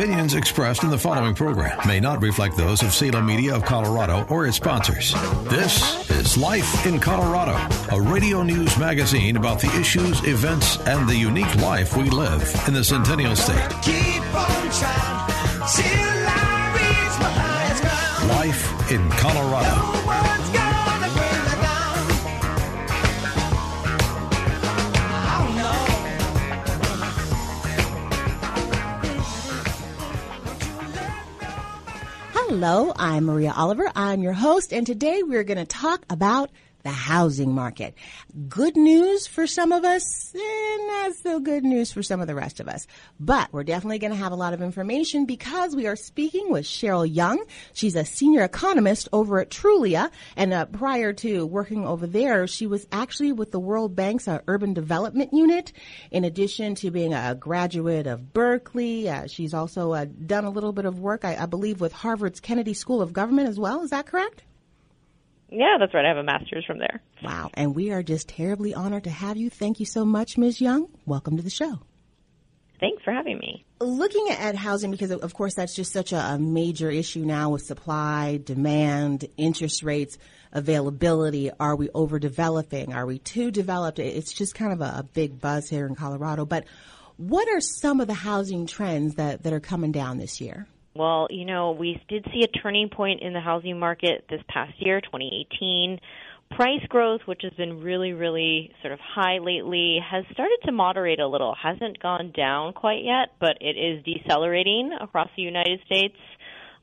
Opinions 0.00 0.32
expressed 0.32 0.82
in 0.82 0.88
the 0.88 0.96
following 0.96 1.34
program 1.34 1.78
may 1.86 2.00
not 2.00 2.22
reflect 2.22 2.56
those 2.56 2.82
of 2.82 2.94
Salem 2.94 3.26
Media 3.26 3.54
of 3.54 3.66
Colorado 3.66 4.24
or 4.30 4.46
its 4.46 4.56
sponsors. 4.56 5.12
This 5.44 6.08
is 6.08 6.38
Life 6.38 6.86
in 6.86 6.98
Colorado, 6.98 7.52
a 7.94 8.00
radio 8.00 8.42
news 8.42 8.78
magazine 8.78 9.36
about 9.36 9.60
the 9.60 9.70
issues, 9.78 10.26
events, 10.26 10.78
and 10.86 11.06
the 11.06 11.14
unique 11.14 11.54
life 11.56 11.98
we 11.98 12.08
live 12.08 12.40
in 12.66 12.72
the 12.72 12.82
Centennial 12.82 13.36
State. 13.36 13.58
Life 18.26 18.90
in 18.90 19.10
Colorado. 19.10 20.59
Hello, 32.62 32.92
I'm 32.94 33.24
Maria 33.24 33.54
Oliver. 33.56 33.90
I'm 33.96 34.20
your 34.20 34.34
host, 34.34 34.70
and 34.70 34.86
today 34.86 35.22
we're 35.22 35.44
going 35.44 35.56
to 35.56 35.64
talk 35.64 36.04
about 36.10 36.50
the 36.82 36.90
housing 36.90 37.52
market. 37.52 37.94
Good 38.48 38.76
news 38.76 39.26
for 39.26 39.46
some 39.46 39.72
of 39.72 39.84
us, 39.84 40.34
and 40.34 40.86
not 40.86 41.14
so 41.14 41.40
good 41.40 41.64
news 41.64 41.92
for 41.92 42.02
some 42.02 42.20
of 42.20 42.26
the 42.26 42.34
rest 42.34 42.60
of 42.60 42.68
us. 42.68 42.86
But 43.18 43.52
we're 43.52 43.64
definitely 43.64 43.98
going 43.98 44.12
to 44.12 44.18
have 44.18 44.32
a 44.32 44.36
lot 44.36 44.54
of 44.54 44.62
information 44.62 45.26
because 45.26 45.76
we 45.76 45.86
are 45.86 45.96
speaking 45.96 46.50
with 46.50 46.64
Cheryl 46.64 47.08
Young. 47.12 47.44
She's 47.72 47.96
a 47.96 48.04
senior 48.04 48.42
economist 48.42 49.08
over 49.12 49.40
at 49.40 49.50
Trulia, 49.50 50.10
and 50.36 50.52
uh, 50.52 50.66
prior 50.66 51.12
to 51.14 51.46
working 51.46 51.86
over 51.86 52.06
there, 52.06 52.46
she 52.46 52.66
was 52.66 52.86
actually 52.92 53.32
with 53.32 53.52
the 53.52 53.60
World 53.60 53.94
Bank's 53.94 54.28
uh, 54.28 54.40
Urban 54.48 54.74
Development 54.74 55.32
Unit. 55.32 55.72
In 56.10 56.24
addition 56.24 56.74
to 56.76 56.90
being 56.90 57.12
a 57.12 57.34
graduate 57.34 58.06
of 58.06 58.32
Berkeley, 58.32 59.08
uh, 59.08 59.26
she's 59.26 59.54
also 59.54 59.92
uh, 59.92 60.06
done 60.26 60.44
a 60.44 60.50
little 60.50 60.72
bit 60.72 60.84
of 60.84 60.98
work, 60.98 61.24
I, 61.24 61.36
I 61.36 61.46
believe, 61.46 61.80
with 61.80 61.92
Harvard's 61.92 62.40
Kennedy 62.40 62.74
School 62.74 63.02
of 63.02 63.12
Government 63.12 63.48
as 63.48 63.58
well. 63.58 63.82
Is 63.82 63.90
that 63.90 64.06
correct? 64.06 64.42
Yeah, 65.50 65.76
that's 65.78 65.92
right. 65.92 66.04
I 66.04 66.08
have 66.08 66.16
a 66.16 66.22
master's 66.22 66.64
from 66.64 66.78
there. 66.78 67.02
Wow. 67.22 67.50
And 67.54 67.74
we 67.74 67.90
are 67.90 68.02
just 68.02 68.28
terribly 68.28 68.72
honored 68.72 69.04
to 69.04 69.10
have 69.10 69.36
you. 69.36 69.50
Thank 69.50 69.80
you 69.80 69.86
so 69.86 70.04
much, 70.04 70.38
Ms. 70.38 70.60
Young. 70.60 70.88
Welcome 71.06 71.36
to 71.36 71.42
the 71.42 71.50
show. 71.50 71.80
Thanks 72.78 73.02
for 73.04 73.12
having 73.12 73.38
me. 73.38 73.66
Looking 73.80 74.28
at 74.30 74.54
housing, 74.54 74.90
because 74.90 75.10
of 75.10 75.34
course 75.34 75.54
that's 75.54 75.74
just 75.74 75.92
such 75.92 76.12
a, 76.12 76.38
major 76.38 76.90
issue 76.90 77.24
now 77.24 77.50
with 77.50 77.62
supply, 77.62 78.40
demand, 78.42 79.26
interest 79.36 79.82
rates, 79.82 80.16
availability. 80.52 81.50
Are 81.60 81.76
we 81.76 81.88
overdeveloping? 81.88 82.94
Are 82.94 83.04
we 83.04 83.18
too 83.18 83.50
developed? 83.50 83.98
It's 83.98 84.32
just 84.32 84.54
kind 84.54 84.72
of 84.72 84.80
a, 84.80 85.00
a 85.00 85.02
big 85.02 85.40
buzz 85.40 85.68
here 85.68 85.86
in 85.86 85.94
Colorado. 85.94 86.46
But 86.46 86.64
what 87.18 87.48
are 87.48 87.60
some 87.60 88.00
of 88.00 88.06
the 88.06 88.14
housing 88.14 88.66
trends 88.66 89.16
that, 89.16 89.42
that 89.42 89.52
are 89.52 89.60
coming 89.60 89.92
down 89.92 90.16
this 90.16 90.40
year? 90.40 90.66
Well, 90.94 91.28
you 91.30 91.44
know, 91.44 91.72
we 91.72 92.02
did 92.08 92.26
see 92.32 92.42
a 92.42 92.58
turning 92.58 92.88
point 92.88 93.22
in 93.22 93.32
the 93.32 93.40
housing 93.40 93.78
market 93.78 94.24
this 94.28 94.40
past 94.48 94.74
year, 94.78 95.00
2018. 95.00 96.00
Price 96.56 96.84
growth, 96.88 97.20
which 97.26 97.42
has 97.42 97.52
been 97.52 97.80
really, 97.80 98.12
really 98.12 98.72
sort 98.82 98.92
of 98.92 98.98
high 98.98 99.38
lately, 99.38 100.00
has 100.04 100.24
started 100.32 100.58
to 100.64 100.72
moderate 100.72 101.20
a 101.20 101.28
little. 101.28 101.54
Hasn't 101.54 102.02
gone 102.02 102.32
down 102.36 102.72
quite 102.72 103.04
yet, 103.04 103.34
but 103.38 103.58
it 103.60 103.76
is 103.78 104.04
decelerating 104.04 104.90
across 105.00 105.28
the 105.36 105.42
United 105.42 105.78
States. 105.86 106.16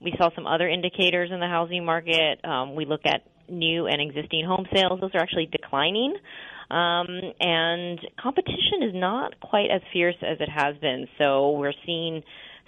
We 0.01 0.13
saw 0.17 0.29
some 0.33 0.47
other 0.47 0.69
indicators 0.69 1.31
in 1.33 1.41
the 1.41 1.47
housing 1.47 1.83
market. 1.83 2.39
Um, 2.45 2.75
we 2.75 2.85
look 2.85 3.01
at 3.05 3.23
new 3.49 3.87
and 3.87 4.01
existing 4.01 4.45
home 4.45 4.67
sales; 4.73 5.01
those 5.01 5.11
are 5.15 5.21
actually 5.21 5.47
declining. 5.51 6.15
Um, 6.69 7.07
and 7.39 7.99
competition 8.21 8.83
is 8.83 8.93
not 8.93 9.39
quite 9.41 9.69
as 9.69 9.81
fierce 9.91 10.15
as 10.21 10.37
it 10.39 10.49
has 10.49 10.77
been. 10.77 11.07
So 11.17 11.51
we're 11.51 11.73
seeing 11.85 12.23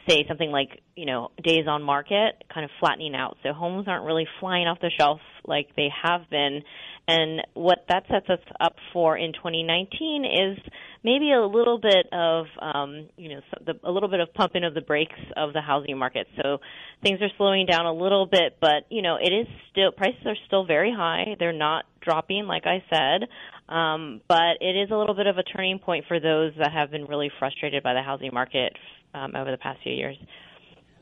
say 0.07 0.25
something 0.27 0.51
like 0.51 0.81
you 0.95 1.05
know 1.05 1.31
days 1.43 1.65
on 1.67 1.83
market 1.83 2.43
kind 2.53 2.63
of 2.63 2.71
flattening 2.79 3.15
out. 3.15 3.37
So 3.43 3.53
homes 3.53 3.87
aren't 3.87 4.05
really 4.05 4.27
flying 4.39 4.67
off 4.67 4.79
the 4.81 4.91
shelf 4.97 5.19
like 5.45 5.75
they 5.75 5.89
have 6.03 6.29
been. 6.29 6.61
And 7.07 7.41
what 7.55 7.85
that 7.89 8.03
sets 8.09 8.29
us 8.29 8.39
up 8.59 8.75
for 8.93 9.17
in 9.17 9.33
2019 9.33 10.25
is 10.25 10.59
maybe 11.03 11.31
a 11.31 11.43
little 11.43 11.79
bit 11.79 12.05
of 12.11 12.45
um, 12.61 13.09
you 13.17 13.29
know 13.29 13.41
a 13.83 13.91
little 13.91 14.09
bit 14.09 14.19
of 14.19 14.33
pumping 14.33 14.63
of 14.63 14.73
the 14.73 14.81
brakes 14.81 15.19
of 15.35 15.53
the 15.53 15.61
housing 15.61 15.97
market. 15.97 16.27
So 16.41 16.59
things 17.03 17.19
are 17.21 17.29
slowing 17.37 17.65
down 17.65 17.85
a 17.85 17.93
little 17.93 18.25
bit 18.25 18.57
but 18.61 18.85
you 18.89 19.01
know 19.01 19.17
it 19.21 19.31
is 19.31 19.47
still 19.71 19.91
prices 19.91 20.21
are 20.25 20.37
still 20.47 20.65
very 20.65 20.93
high. 20.95 21.35
They're 21.39 21.53
not 21.53 21.85
dropping 22.01 22.45
like 22.45 22.63
I 22.65 22.83
said. 22.89 23.27
Um, 23.69 24.21
but 24.27 24.57
it 24.61 24.75
is 24.75 24.89
a 24.89 24.95
little 24.95 25.13
bit 25.13 25.27
of 25.27 25.37
a 25.37 25.43
turning 25.43 25.77
point 25.77 26.05
for 26.07 26.19
those 26.19 26.53
that 26.57 26.71
have 26.71 26.89
been 26.89 27.05
really 27.05 27.29
frustrated 27.37 27.83
by 27.83 27.93
the 27.93 28.01
housing 28.01 28.31
market 28.33 28.73
um, 29.13 29.35
over 29.35 29.51
the 29.51 29.57
past 29.57 29.79
few 29.83 29.93
years. 29.93 30.17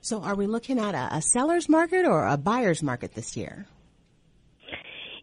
So, 0.01 0.21
are 0.21 0.35
we 0.35 0.47
looking 0.47 0.79
at 0.79 0.95
a, 0.95 1.17
a 1.17 1.21
seller's 1.21 1.67
market 1.67 2.05
or 2.05 2.27
a 2.27 2.37
buyer's 2.37 2.81
market 2.81 3.13
this 3.13 3.35
year? 3.35 3.65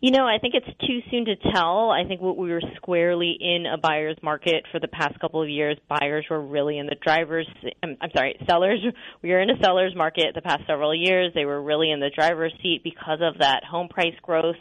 You 0.04 0.10
know, 0.10 0.26
I 0.26 0.36
think 0.38 0.52
it's 0.52 0.66
too 0.86 0.98
soon 1.10 1.24
to 1.24 1.36
tell. 1.54 1.90
I 1.90 2.06
think 2.06 2.20
what 2.20 2.36
we 2.36 2.50
were 2.50 2.60
squarely 2.76 3.38
in 3.40 3.64
a 3.64 3.78
buyer's 3.78 4.18
market 4.22 4.64
for 4.70 4.78
the 4.78 4.88
past 4.88 5.18
couple 5.18 5.42
of 5.42 5.48
years. 5.48 5.78
Buyers 5.88 6.26
were 6.28 6.42
really 6.42 6.76
in 6.76 6.84
the 6.84 6.96
driver's. 7.02 7.48
I'm, 7.82 7.96
I'm 8.02 8.10
sorry, 8.14 8.36
sellers. 8.46 8.80
We 9.22 9.30
were 9.30 9.40
in 9.40 9.48
a 9.48 9.58
seller's 9.62 9.96
market 9.96 10.34
the 10.34 10.42
past 10.42 10.64
several 10.66 10.94
years. 10.94 11.32
They 11.34 11.46
were 11.46 11.62
really 11.62 11.90
in 11.90 12.00
the 12.00 12.10
driver's 12.14 12.52
seat 12.62 12.82
because 12.84 13.20
of 13.22 13.38
that 13.38 13.64
home 13.64 13.88
price 13.88 14.12
growth. 14.20 14.56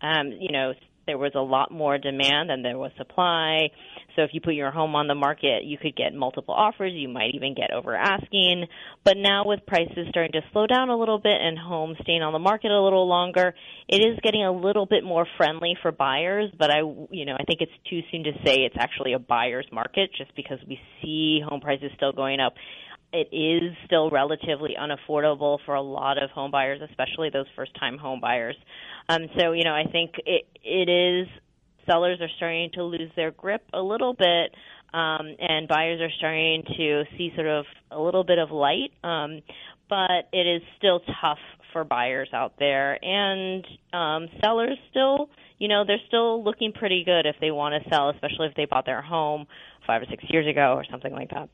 Um, 0.00 0.30
you 0.38 0.52
know, 0.52 0.74
there 1.06 1.18
was 1.18 1.32
a 1.34 1.40
lot 1.40 1.72
more 1.72 1.98
demand 1.98 2.50
than 2.50 2.62
there 2.62 2.78
was 2.78 2.92
supply. 2.96 3.70
So 4.16 4.22
if 4.22 4.30
you 4.32 4.40
put 4.40 4.54
your 4.54 4.70
home 4.70 4.94
on 4.94 5.06
the 5.06 5.14
market, 5.14 5.64
you 5.64 5.78
could 5.78 5.94
get 5.94 6.14
multiple 6.14 6.54
offers. 6.54 6.92
You 6.94 7.08
might 7.08 7.34
even 7.34 7.54
get 7.54 7.70
over 7.72 7.94
asking. 7.94 8.66
But 9.04 9.16
now 9.16 9.44
with 9.46 9.66
prices 9.66 10.06
starting 10.08 10.32
to 10.32 10.40
slow 10.52 10.66
down 10.66 10.88
a 10.88 10.96
little 10.96 11.18
bit 11.18 11.40
and 11.40 11.58
homes 11.58 11.98
staying 12.02 12.22
on 12.22 12.32
the 12.32 12.38
market 12.38 12.70
a 12.70 12.82
little 12.82 13.06
longer, 13.06 13.54
it 13.88 13.98
is 13.98 14.18
getting 14.22 14.44
a 14.44 14.52
little 14.52 14.86
bit 14.86 15.04
more 15.04 15.26
friendly 15.36 15.76
for 15.82 15.92
buyers. 15.92 16.50
But 16.58 16.70
I, 16.70 16.78
you 17.10 17.26
know, 17.26 17.36
I 17.38 17.44
think 17.44 17.60
it's 17.60 17.72
too 17.88 18.00
soon 18.10 18.24
to 18.24 18.32
say 18.44 18.60
it's 18.64 18.76
actually 18.78 19.12
a 19.12 19.18
buyer's 19.18 19.66
market 19.70 20.10
just 20.16 20.34
because 20.34 20.58
we 20.66 20.80
see 21.02 21.40
home 21.46 21.60
prices 21.60 21.90
still 21.96 22.12
going 22.12 22.40
up 22.40 22.54
it 23.12 23.28
is 23.32 23.74
still 23.86 24.10
relatively 24.10 24.74
unaffordable 24.78 25.58
for 25.64 25.74
a 25.74 25.80
lot 25.80 26.22
of 26.22 26.30
home 26.30 26.50
buyers, 26.50 26.80
especially 26.88 27.30
those 27.30 27.46
first 27.54 27.72
time 27.78 27.98
home 27.98 28.20
buyers. 28.20 28.56
Um, 29.08 29.28
so, 29.38 29.52
you 29.52 29.64
know, 29.64 29.74
I 29.74 29.84
think 29.90 30.12
it, 30.26 30.46
it 30.62 30.88
is, 30.88 31.28
sellers 31.86 32.20
are 32.20 32.28
starting 32.36 32.70
to 32.74 32.82
lose 32.82 33.10
their 33.16 33.30
grip 33.30 33.62
a 33.72 33.80
little 33.80 34.14
bit, 34.14 34.54
um, 34.92 35.34
and 35.38 35.68
buyers 35.68 36.00
are 36.00 36.10
starting 36.18 36.62
to 36.76 37.04
see 37.16 37.32
sort 37.34 37.46
of 37.46 37.64
a 37.90 38.00
little 38.00 38.24
bit 38.24 38.38
of 38.38 38.50
light. 38.50 38.92
Um, 39.02 39.40
but 39.88 40.28
it 40.32 40.46
is 40.46 40.62
still 40.78 41.00
tough 41.20 41.38
for 41.72 41.84
buyers 41.84 42.28
out 42.32 42.54
there, 42.58 42.98
and 43.04 43.64
um, 43.92 44.28
sellers 44.42 44.78
still, 44.90 45.30
you 45.58 45.68
know, 45.68 45.84
they're 45.86 46.00
still 46.08 46.42
looking 46.42 46.72
pretty 46.72 47.04
good 47.04 47.26
if 47.26 47.36
they 47.40 47.50
want 47.50 47.80
to 47.80 47.88
sell, 47.90 48.10
especially 48.10 48.46
if 48.46 48.54
they 48.54 48.64
bought 48.64 48.86
their 48.86 49.02
home 49.02 49.46
five 49.86 50.02
or 50.02 50.06
six 50.06 50.24
years 50.28 50.46
ago 50.48 50.74
or 50.74 50.84
something 50.90 51.12
like 51.12 51.30
that. 51.30 51.48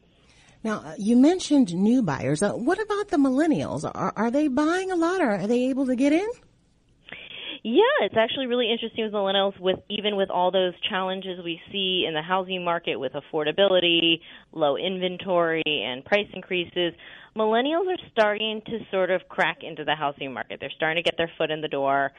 Now, 0.64 0.78
uh, 0.78 0.94
you 0.96 1.16
mentioned 1.16 1.74
new 1.74 2.02
buyers. 2.02 2.42
Uh, 2.42 2.52
what 2.52 2.80
about 2.80 3.08
the 3.08 3.16
millennials? 3.16 3.84
Are, 3.84 4.12
are 4.14 4.30
they 4.30 4.48
buying 4.48 4.92
a 4.92 4.96
lot, 4.96 5.20
or 5.20 5.32
are 5.32 5.46
they 5.46 5.68
able 5.68 5.86
to 5.86 5.96
get 5.96 6.12
in? 6.12 6.28
Yeah, 7.64 7.82
it's 8.00 8.16
actually 8.16 8.46
really 8.46 8.72
interesting 8.72 9.04
with 9.04 9.12
millennials 9.12 9.58
with 9.60 9.78
even 9.88 10.16
with 10.16 10.30
all 10.30 10.50
those 10.50 10.72
challenges 10.88 11.38
we 11.44 11.60
see 11.70 12.04
in 12.08 12.12
the 12.12 12.22
housing 12.22 12.64
market 12.64 12.96
with 12.96 13.12
affordability, 13.12 14.18
low 14.50 14.76
inventory 14.76 15.62
and 15.66 16.04
price 16.04 16.26
increases. 16.32 16.92
Millennials 17.36 17.86
are 17.86 18.08
starting 18.10 18.62
to 18.66 18.80
sort 18.90 19.12
of 19.12 19.20
crack 19.28 19.58
into 19.62 19.84
the 19.84 19.94
housing 19.94 20.34
market. 20.34 20.58
They're 20.58 20.72
starting 20.74 21.04
to 21.04 21.08
get 21.08 21.16
their 21.16 21.30
foot 21.38 21.52
in 21.52 21.60
the 21.60 21.68
door. 21.68 22.10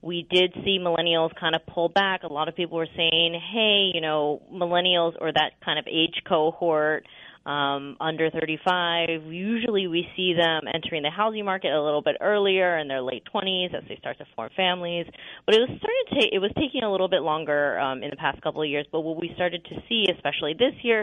We 0.00 0.28
did 0.30 0.52
see 0.64 0.78
millennials 0.78 1.34
kind 1.40 1.56
of 1.56 1.66
pull 1.66 1.88
back. 1.88 2.22
A 2.22 2.32
lot 2.32 2.48
of 2.48 2.54
people 2.54 2.76
were 2.78 2.88
saying, 2.94 3.34
"Hey, 3.52 3.90
you 3.92 4.00
know, 4.00 4.42
millennials 4.52 5.14
or 5.20 5.32
that 5.32 5.60
kind 5.64 5.78
of 5.80 5.88
age 5.88 6.22
cohort 6.24 7.04
um, 7.46 7.96
under 8.00 8.30
35. 8.30 9.24
Usually 9.26 9.86
we 9.86 10.06
see 10.16 10.34
them 10.34 10.62
entering 10.72 11.02
the 11.02 11.10
housing 11.10 11.44
market 11.44 11.72
a 11.72 11.82
little 11.82 12.02
bit 12.02 12.16
earlier 12.20 12.78
in 12.78 12.88
their 12.88 13.02
late 13.02 13.22
20s 13.34 13.74
as 13.74 13.84
they 13.88 13.96
start 13.96 14.18
to 14.18 14.24
form 14.34 14.50
families. 14.56 15.06
But 15.46 15.54
it 15.54 15.60
was 15.60 15.68
starting 15.68 16.04
to 16.08 16.20
take, 16.20 16.32
it 16.32 16.38
was 16.38 16.52
taking 16.56 16.82
a 16.82 16.90
little 16.90 17.08
bit 17.08 17.22
longer 17.22 17.78
um, 17.78 18.02
in 18.02 18.10
the 18.10 18.16
past 18.16 18.40
couple 18.42 18.62
of 18.62 18.68
years. 18.68 18.86
But 18.90 19.00
what 19.00 19.20
we 19.20 19.30
started 19.34 19.64
to 19.66 19.74
see, 19.88 20.06
especially 20.14 20.54
this 20.54 20.74
year, 20.82 21.02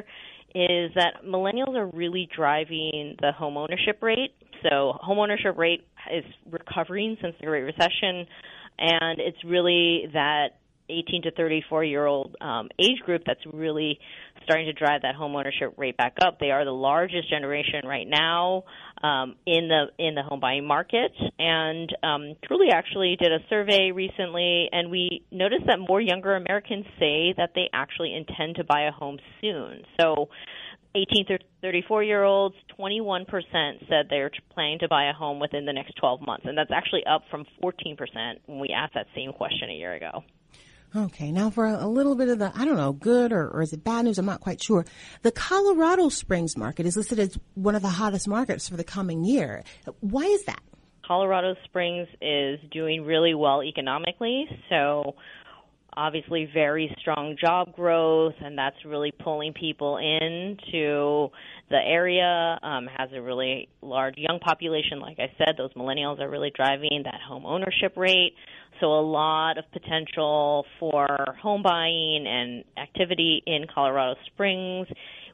is 0.54 0.92
that 0.96 1.24
millennials 1.26 1.76
are 1.76 1.88
really 1.88 2.28
driving 2.36 3.16
the 3.22 3.32
home 3.32 3.56
ownership 3.58 4.02
rate. 4.02 4.34
So 4.64 4.94
home 5.00 5.20
ownership 5.20 5.58
rate 5.58 5.86
is 6.12 6.26
recovering 6.50 7.18
since 7.22 7.36
the 7.40 7.46
Great 7.46 7.62
Recession, 7.62 8.28
and 8.78 9.20
it's 9.20 9.44
really 9.46 10.10
that 10.14 10.61
18 10.92 11.24
to 11.24 11.32
34 11.32 11.84
year 11.84 12.06
old 12.06 12.36
um, 12.42 12.70
age 12.80 13.00
group 13.06 13.24
that's 13.26 13.42
really 13.52 14.00
starting 14.44 14.66
to 14.66 14.74
drive 14.74 15.04
that 15.04 15.16
home 15.16 15.36
ownership 15.36 15.74
rate 15.78 15.98
back 15.98 16.18
up. 16.22 16.40
They 16.40 16.52
are 16.52 16.66
the 16.66 16.72
largest 16.72 17.30
generation 17.30 17.82
right 17.86 18.08
now 18.08 18.64
um, 19.04 19.36
in 19.46 19.68
the 19.68 19.86
in 19.98 20.16
the 20.16 20.24
home 20.24 20.40
buying 20.40 20.66
market, 20.66 21.12
and 21.40 21.90
um, 22.04 22.36
Trulia 22.50 22.74
actually 22.74 23.18
did 23.20 23.32
a 23.32 23.40
survey 23.50 23.92
recently, 23.92 24.70
and 24.72 24.92
we 24.92 25.24
noticed 25.32 25.66
that 25.68 25.80
more 25.80 26.02
younger 26.02 26.36
Americans 26.36 26.86
say 27.00 27.34
that 27.38 27.52
they 27.56 27.70
actually 27.74 28.16
intend 28.16 28.56
to 28.56 28.64
buy 28.64 28.84
a 28.84 28.92
home 28.92 29.18
soon. 29.42 29.84
So. 30.00 30.30
18 30.94 31.26
to 31.28 31.40
34 31.62 32.04
year 32.04 32.24
olds, 32.24 32.56
21% 32.78 33.26
said 33.88 34.08
they're 34.10 34.30
planning 34.54 34.80
to 34.80 34.90
buy 34.90 35.10
a 35.10 35.14
home 35.14 35.40
within 35.40 35.66
the 35.66 35.72
next 35.72 35.94
12 35.96 36.22
months. 36.22 36.46
And 36.46 36.58
that's 36.58 36.72
actually 36.72 37.06
up 37.10 37.22
from 37.32 37.46
14% 37.64 37.96
when 38.46 38.60
we 38.60 38.70
asked 38.76 38.96
that 38.96 39.08
same 39.16 39.32
question 39.32 39.70
a 39.70 39.74
year 39.74 39.94
ago. 39.94 40.24
Okay, 40.94 41.32
now 41.32 41.50
for 41.50 41.66
a, 41.66 41.88
little 41.88 42.16
bit 42.16 42.28
of 42.28 42.40
the, 42.40 42.52
I 42.54 42.66
don't 42.66 42.76
know, 42.76 42.92
good 42.92 43.32
or, 43.32 43.48
or 43.48 43.62
is 43.62 43.72
it 43.72 43.82
bad 43.82 44.04
news? 44.04 44.18
I'm 44.18 44.26
not 44.26 44.42
quite 44.42 44.62
sure. 44.62 44.86
The 45.22 45.32
Colorado 45.32 46.10
Springs 46.10 46.58
market 46.58 46.86
is 46.86 46.98
listed 46.98 47.18
as 47.18 47.38
one 47.56 47.76
of 47.76 47.82
the 47.82 47.88
hottest 47.88 48.28
markets 48.28 48.68
for 48.68 48.76
the 48.76 48.84
coming 48.84 49.24
year. 49.24 49.64
Why 50.02 50.24
is 50.24 50.44
that? 50.46 50.62
Colorado 51.08 51.56
Springs 51.64 52.10
is 52.22 52.60
doing 52.72 53.06
really 53.06 53.34
well 53.34 53.64
economically, 53.64 54.46
so 54.70 55.16
obviously 55.96 56.50
very 56.54 56.94
strong 57.00 57.36
job 57.40 57.74
growth, 57.76 58.36
and 58.42 58.58
that's 58.58 58.78
really 58.86 59.12
pulling 59.12 59.54
people 59.54 59.98
into 59.98 61.30
the 61.70 61.78
area. 61.78 62.60
Um, 62.64 62.88
has 62.98 63.10
a 63.14 63.22
really 63.22 63.70
large 63.82 64.16
young 64.18 64.40
population, 64.40 65.00
like 65.00 65.20
I 65.20 65.32
said. 65.38 65.56
Those 65.58 65.74
millennials 65.74 66.20
are 66.20 66.30
really 66.30 66.52
driving 66.56 67.04
that 67.06 67.20
home 67.28 67.46
ownership 67.46 67.96
rate. 67.96 68.36
So 68.82 68.88
a 68.88 69.00
lot 69.00 69.60
of 69.60 69.66
potential 69.72 70.66
for 70.80 71.08
home 71.40 71.62
buying 71.62 72.26
and 72.28 72.64
activity 72.78 73.44
in 73.46 73.68
Colorado 73.74 74.20
Springs. 74.26 74.88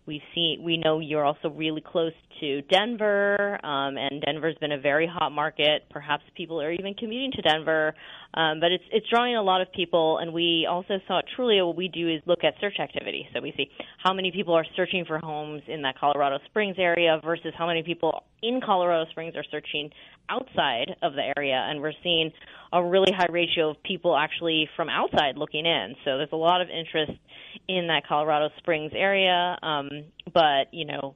We 0.05 0.21
see 0.35 0.57
we 0.61 0.77
know 0.77 0.99
you're 0.99 1.25
also 1.25 1.49
really 1.49 1.81
close 1.81 2.13
to 2.39 2.61
Denver, 2.63 3.59
um, 3.65 3.97
and 3.97 4.21
Denver's 4.21 4.55
been 4.59 4.71
a 4.71 4.79
very 4.79 5.07
hot 5.07 5.31
market. 5.31 5.83
Perhaps 5.89 6.23
people 6.35 6.61
are 6.61 6.71
even 6.71 6.93
commuting 6.93 7.31
to 7.33 7.41
Denver, 7.41 7.93
um, 8.33 8.59
but 8.59 8.71
it's 8.71 8.83
it's 8.91 9.05
drawing 9.09 9.35
a 9.35 9.41
lot 9.41 9.61
of 9.61 9.71
people. 9.71 10.17
And 10.19 10.33
we 10.33 10.67
also 10.69 10.99
saw 11.07 11.21
Trulia 11.37 11.65
what 11.65 11.75
we 11.75 11.87
do 11.87 12.07
is 12.07 12.21
look 12.25 12.43
at 12.43 12.53
search 12.61 12.79
activity. 12.79 13.27
So 13.33 13.41
we 13.41 13.53
see 13.57 13.69
how 14.03 14.13
many 14.13 14.31
people 14.31 14.53
are 14.53 14.65
searching 14.75 15.03
for 15.05 15.19
homes 15.19 15.63
in 15.67 15.81
that 15.81 15.97
Colorado 15.99 16.39
Springs 16.45 16.75
area 16.77 17.19
versus 17.23 17.53
how 17.57 17.67
many 17.67 17.83
people 17.83 18.23
in 18.41 18.61
Colorado 18.65 19.09
Springs 19.11 19.35
are 19.35 19.45
searching 19.51 19.89
outside 20.29 20.95
of 21.01 21.13
the 21.13 21.33
area, 21.37 21.65
and 21.69 21.81
we're 21.81 21.93
seeing 22.03 22.31
a 22.71 22.83
really 22.83 23.11
high 23.11 23.31
ratio 23.31 23.71
of 23.71 23.83
people 23.83 24.15
actually 24.15 24.69
from 24.75 24.89
outside 24.89 25.37
looking 25.37 25.65
in. 25.65 25.95
So 26.03 26.17
there's 26.17 26.31
a 26.31 26.37
lot 26.37 26.61
of 26.61 26.69
interest 26.69 27.13
in 27.67 27.87
that 27.87 28.07
Colorado 28.07 28.49
Springs 28.57 28.91
area, 28.95 29.57
um, 29.61 29.89
but 30.33 30.71
you 30.71 30.85
know 30.85 31.15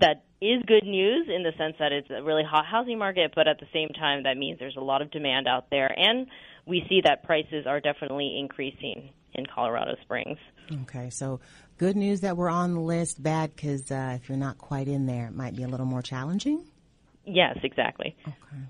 that 0.00 0.24
is 0.40 0.62
good 0.66 0.84
news 0.84 1.28
in 1.28 1.42
the 1.42 1.52
sense 1.56 1.76
that 1.78 1.92
it's 1.92 2.08
a 2.10 2.22
really 2.22 2.42
hot 2.44 2.64
housing 2.66 2.98
market, 2.98 3.32
but 3.34 3.46
at 3.46 3.60
the 3.60 3.66
same 3.72 3.88
time 3.90 4.24
that 4.24 4.36
means 4.36 4.58
there's 4.58 4.76
a 4.76 4.80
lot 4.80 5.02
of 5.02 5.10
demand 5.10 5.46
out 5.46 5.70
there, 5.70 5.92
and 5.98 6.26
we 6.66 6.84
see 6.88 7.00
that 7.04 7.24
prices 7.24 7.66
are 7.66 7.80
definitely 7.80 8.38
increasing 8.38 9.10
in 9.34 9.46
Colorado 9.46 9.96
Springs. 10.02 10.38
Okay, 10.82 11.10
so 11.10 11.40
good 11.78 11.96
news 11.96 12.20
that 12.20 12.36
we're 12.36 12.48
on 12.48 12.74
the 12.74 12.80
list. 12.80 13.22
Bad 13.22 13.54
because 13.54 13.90
uh, 13.90 14.18
if 14.20 14.28
you're 14.28 14.38
not 14.38 14.58
quite 14.58 14.88
in 14.88 15.06
there, 15.06 15.26
it 15.26 15.34
might 15.34 15.56
be 15.56 15.62
a 15.62 15.68
little 15.68 15.86
more 15.86 16.02
challenging. 16.02 16.64
Yes, 17.24 17.58
exactly. 17.62 18.16
Okay. 18.26 18.62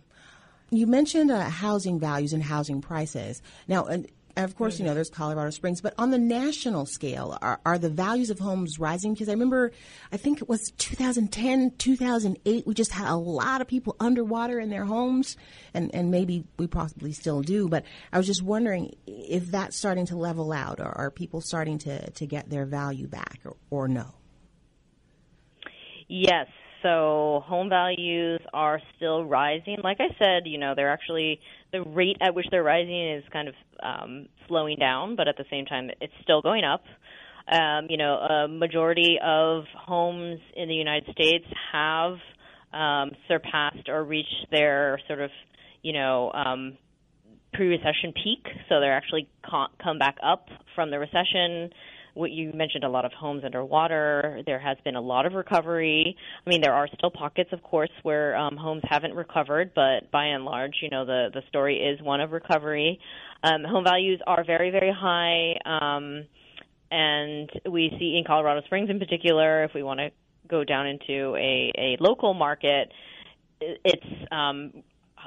You 0.70 0.86
mentioned 0.86 1.30
uh, 1.30 1.48
housing 1.48 1.98
values 1.98 2.32
and 2.32 2.42
housing 2.42 2.80
prices. 2.80 3.42
Now, 3.66 3.88
of 4.36 4.56
course, 4.56 4.78
you 4.78 4.84
know, 4.84 4.94
there's 4.94 5.10
Colorado 5.10 5.50
Springs, 5.50 5.80
but 5.80 5.94
on 5.98 6.10
the 6.10 6.18
national 6.18 6.86
scale, 6.86 7.36
are, 7.42 7.60
are 7.66 7.78
the 7.78 7.88
values 7.88 8.30
of 8.30 8.38
homes 8.38 8.78
rising? 8.78 9.12
Because 9.12 9.28
I 9.28 9.32
remember, 9.32 9.72
I 10.12 10.16
think 10.16 10.40
it 10.40 10.48
was 10.48 10.72
2010, 10.78 11.72
2008, 11.78 12.66
we 12.66 12.74
just 12.74 12.92
had 12.92 13.10
a 13.10 13.16
lot 13.16 13.60
of 13.60 13.66
people 13.66 13.96
underwater 13.98 14.60
in 14.60 14.70
their 14.70 14.84
homes, 14.84 15.36
and, 15.74 15.92
and 15.94 16.10
maybe 16.10 16.44
we 16.58 16.66
possibly 16.66 17.12
still 17.12 17.42
do, 17.42 17.68
but 17.68 17.84
I 18.12 18.18
was 18.18 18.26
just 18.26 18.42
wondering 18.42 18.94
if 19.06 19.50
that's 19.50 19.76
starting 19.76 20.06
to 20.06 20.16
level 20.16 20.52
out, 20.52 20.80
or 20.80 20.86
are 20.86 21.10
people 21.10 21.40
starting 21.40 21.78
to, 21.78 22.10
to 22.10 22.26
get 22.26 22.48
their 22.48 22.66
value 22.66 23.08
back, 23.08 23.40
or, 23.44 23.56
or 23.70 23.88
no? 23.88 24.14
Yes, 26.08 26.46
so 26.82 27.42
home 27.46 27.68
values 27.68 28.40
are 28.52 28.80
still 28.96 29.24
rising. 29.24 29.78
Like 29.82 29.98
I 30.00 30.14
said, 30.18 30.46
you 30.46 30.58
know, 30.58 30.74
they're 30.74 30.92
actually 30.92 31.40
the 31.72 31.82
rate 31.82 32.16
at 32.20 32.34
which 32.34 32.46
they're 32.50 32.62
rising 32.62 33.12
is 33.12 33.24
kind 33.32 33.48
of 33.48 33.54
um, 33.82 34.26
slowing 34.48 34.76
down, 34.78 35.16
but 35.16 35.28
at 35.28 35.36
the 35.36 35.44
same 35.50 35.66
time, 35.66 35.90
it's 36.00 36.12
still 36.22 36.42
going 36.42 36.64
up. 36.64 36.82
Um, 37.50 37.86
you 37.88 37.96
know, 37.96 38.14
a 38.14 38.48
majority 38.48 39.18
of 39.24 39.64
homes 39.76 40.40
in 40.54 40.68
the 40.68 40.74
United 40.74 41.12
States 41.12 41.46
have 41.72 42.16
um, 42.72 43.10
surpassed 43.26 43.88
or 43.88 44.04
reached 44.04 44.46
their 44.50 45.00
sort 45.08 45.20
of, 45.20 45.30
you 45.82 45.92
know, 45.92 46.30
um, 46.32 46.76
pre-recession 47.52 48.12
peak. 48.12 48.46
So 48.68 48.80
they're 48.80 48.96
actually 48.96 49.28
come 49.50 49.98
back 49.98 50.16
up 50.22 50.48
from 50.74 50.90
the 50.90 50.98
recession 50.98 51.70
what 52.14 52.30
you 52.30 52.52
mentioned 52.52 52.84
a 52.84 52.88
lot 52.88 53.04
of 53.04 53.12
homes 53.12 53.42
underwater. 53.44 54.42
There 54.46 54.58
has 54.58 54.76
been 54.84 54.96
a 54.96 55.00
lot 55.00 55.26
of 55.26 55.32
recovery. 55.32 56.16
I 56.46 56.50
mean, 56.50 56.60
there 56.60 56.74
are 56.74 56.88
still 56.88 57.10
pockets, 57.10 57.50
of 57.52 57.62
course, 57.62 57.90
where 58.02 58.36
um, 58.36 58.56
homes 58.56 58.82
haven't 58.84 59.14
recovered, 59.14 59.72
but 59.74 60.10
by 60.10 60.26
and 60.26 60.44
large, 60.44 60.76
you 60.82 60.90
know, 60.90 61.04
the 61.04 61.28
the 61.32 61.42
story 61.48 61.76
is 61.76 62.00
one 62.02 62.20
of 62.20 62.32
recovery. 62.32 62.98
Um, 63.42 63.64
home 63.64 63.84
values 63.84 64.20
are 64.26 64.44
very, 64.44 64.70
very 64.70 64.92
high, 64.92 65.54
um, 65.64 66.26
and 66.90 67.50
we 67.70 67.94
see 67.98 68.16
in 68.18 68.24
Colorado 68.26 68.62
Springs, 68.66 68.90
in 68.90 68.98
particular, 68.98 69.64
if 69.64 69.72
we 69.74 69.82
want 69.82 70.00
to 70.00 70.10
go 70.48 70.64
down 70.64 70.86
into 70.86 71.36
a 71.36 71.72
a 71.78 71.96
local 72.00 72.34
market, 72.34 72.92
it's 73.60 74.06
um, 74.32 74.72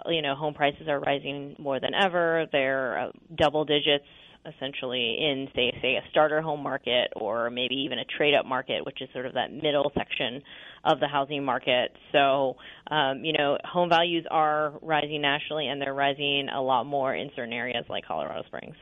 you 0.08 0.22
know, 0.22 0.36
home 0.36 0.54
prices 0.54 0.88
are 0.88 1.00
rising 1.00 1.56
more 1.60 1.80
than 1.80 1.94
ever. 1.94 2.48
They're 2.52 3.00
uh, 3.00 3.12
double 3.36 3.66
digits 3.66 4.06
essentially 4.46 5.18
in 5.20 5.48
say 5.56 5.72
say 5.82 5.96
a 5.96 6.02
starter 6.10 6.42
home 6.42 6.62
market 6.62 7.12
or 7.16 7.50
maybe 7.50 7.76
even 7.76 8.00
a 8.00 8.06
trade 8.18 8.34
up 8.34 8.46
market 8.46 8.86
which 8.86 9.02
is 9.02 9.10
sort 9.14 9.26
of 9.26 9.34
that 9.34 9.52
middle 9.52 9.92
section 9.98 10.42
of 10.84 11.00
the 11.00 11.08
housing 11.08 11.44
market 11.44 11.92
so 12.12 12.56
um, 12.92 13.24
you 13.24 13.34
know 13.34 13.58
home 13.64 13.90
values 13.90 14.26
are 14.30 14.74
rising 14.82 15.22
nationally 15.22 15.68
and 15.68 15.82
they're 15.82 15.94
rising 15.94 16.50
a 16.54 16.62
lot 16.62 16.86
more 16.86 17.16
in 17.16 17.30
certain 17.36 17.54
areas 17.54 17.86
like 17.90 18.06
Colorado 18.06 18.44
Springs 18.48 18.76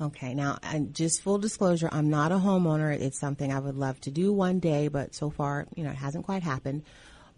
Okay, 0.00 0.34
now, 0.34 0.58
and 0.60 0.92
just 0.92 1.22
full 1.22 1.38
disclosure, 1.38 1.88
I'm 1.92 2.10
not 2.10 2.32
a 2.32 2.34
homeowner. 2.34 2.92
It's 2.98 3.18
something 3.18 3.52
I 3.52 3.60
would 3.60 3.76
love 3.76 4.00
to 4.02 4.10
do 4.10 4.32
one 4.32 4.58
day, 4.58 4.88
but 4.88 5.14
so 5.14 5.30
far, 5.30 5.66
you 5.76 5.84
know, 5.84 5.90
it 5.90 5.96
hasn't 5.96 6.24
quite 6.24 6.42
happened. 6.42 6.82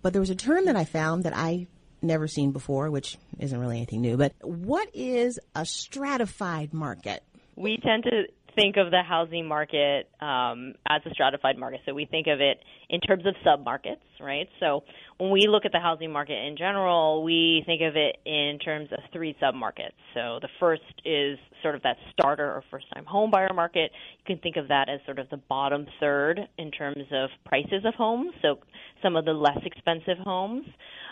But 0.00 0.15
there 0.15 0.21
was 0.21 0.31
a 0.31 0.35
term 0.35 0.65
that 0.65 0.75
I 0.75 0.87
found 0.87 1.25
that 1.25 1.37
I 1.37 1.67
never 2.00 2.27
seen 2.27 2.53
before, 2.53 2.91
which 2.91 3.19
isn't 3.39 3.59
really 3.59 3.77
anything 3.77 4.00
new. 4.00 4.17
But 4.17 4.33
what 4.41 4.89
is 4.95 5.39
a 5.55 5.67
stratified 5.67 6.73
market? 6.73 7.23
We 7.57 7.79
tend 7.79 8.05
to 8.05 8.25
think 8.57 8.77
of 8.79 8.91
the 8.91 9.03
housing 9.03 9.47
market 9.47 10.09
um, 10.21 10.73
as 10.89 11.03
a 11.05 11.11
stratified 11.11 11.59
market. 11.59 11.81
So 11.85 11.93
we 11.93 12.07
think 12.07 12.27
of 12.27 12.41
it 12.41 12.59
in 12.89 13.01
terms 13.01 13.25
of 13.27 13.35
submarkets, 13.45 14.01
right? 14.19 14.49
So 14.61 14.83
when 15.19 15.31
we 15.31 15.47
look 15.47 15.67
at 15.67 15.73
the 15.73 15.79
housing 15.79 16.11
market 16.11 16.43
in 16.43 16.57
general, 16.57 17.23
we 17.23 17.63
think 17.67 17.83
of 17.83 17.97
it 17.97 18.17
in 18.25 18.59
terms 18.59 18.89
of 18.93 18.99
three 19.13 19.37
submarkets. 19.43 19.93
So 20.15 20.39
the 20.41 20.49
first 20.59 20.83
is 21.05 21.39
sort 21.63 21.75
of 21.75 21.83
that 21.83 21.97
starter 22.13 22.47
or 22.47 22.65
first-time 22.71 23.05
home 23.05 23.31
buyer 23.31 23.53
market. 23.55 23.91
You 24.21 24.35
can 24.35 24.43
think 24.43 24.57
of 24.57 24.69
that 24.69 24.89
as 24.89 25.01
sort 25.05 25.19
of 25.19 25.29
the 25.29 25.37
bottom 25.37 25.87
third 26.01 26.41
in 26.57 26.71
terms 26.71 27.05
of 27.13 27.29
prices 27.45 27.85
of 27.85 27.95
homes. 27.95 28.33
So 28.41 28.59
some 29.03 29.17
of 29.17 29.27
the 29.27 29.33
less 29.35 29.59
expensive 29.65 30.19
homes. 30.25 30.67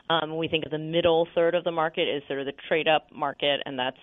Um, 0.08 0.36
we 0.36 0.48
think 0.48 0.64
of 0.64 0.70
the 0.70 0.78
middle 0.78 1.28
third 1.34 1.54
of 1.54 1.64
the 1.64 1.72
market 1.72 2.08
is 2.08 2.22
sort 2.26 2.40
of 2.40 2.46
the 2.46 2.52
trade-up 2.68 3.08
market, 3.14 3.60
and 3.66 3.78
that's 3.78 3.96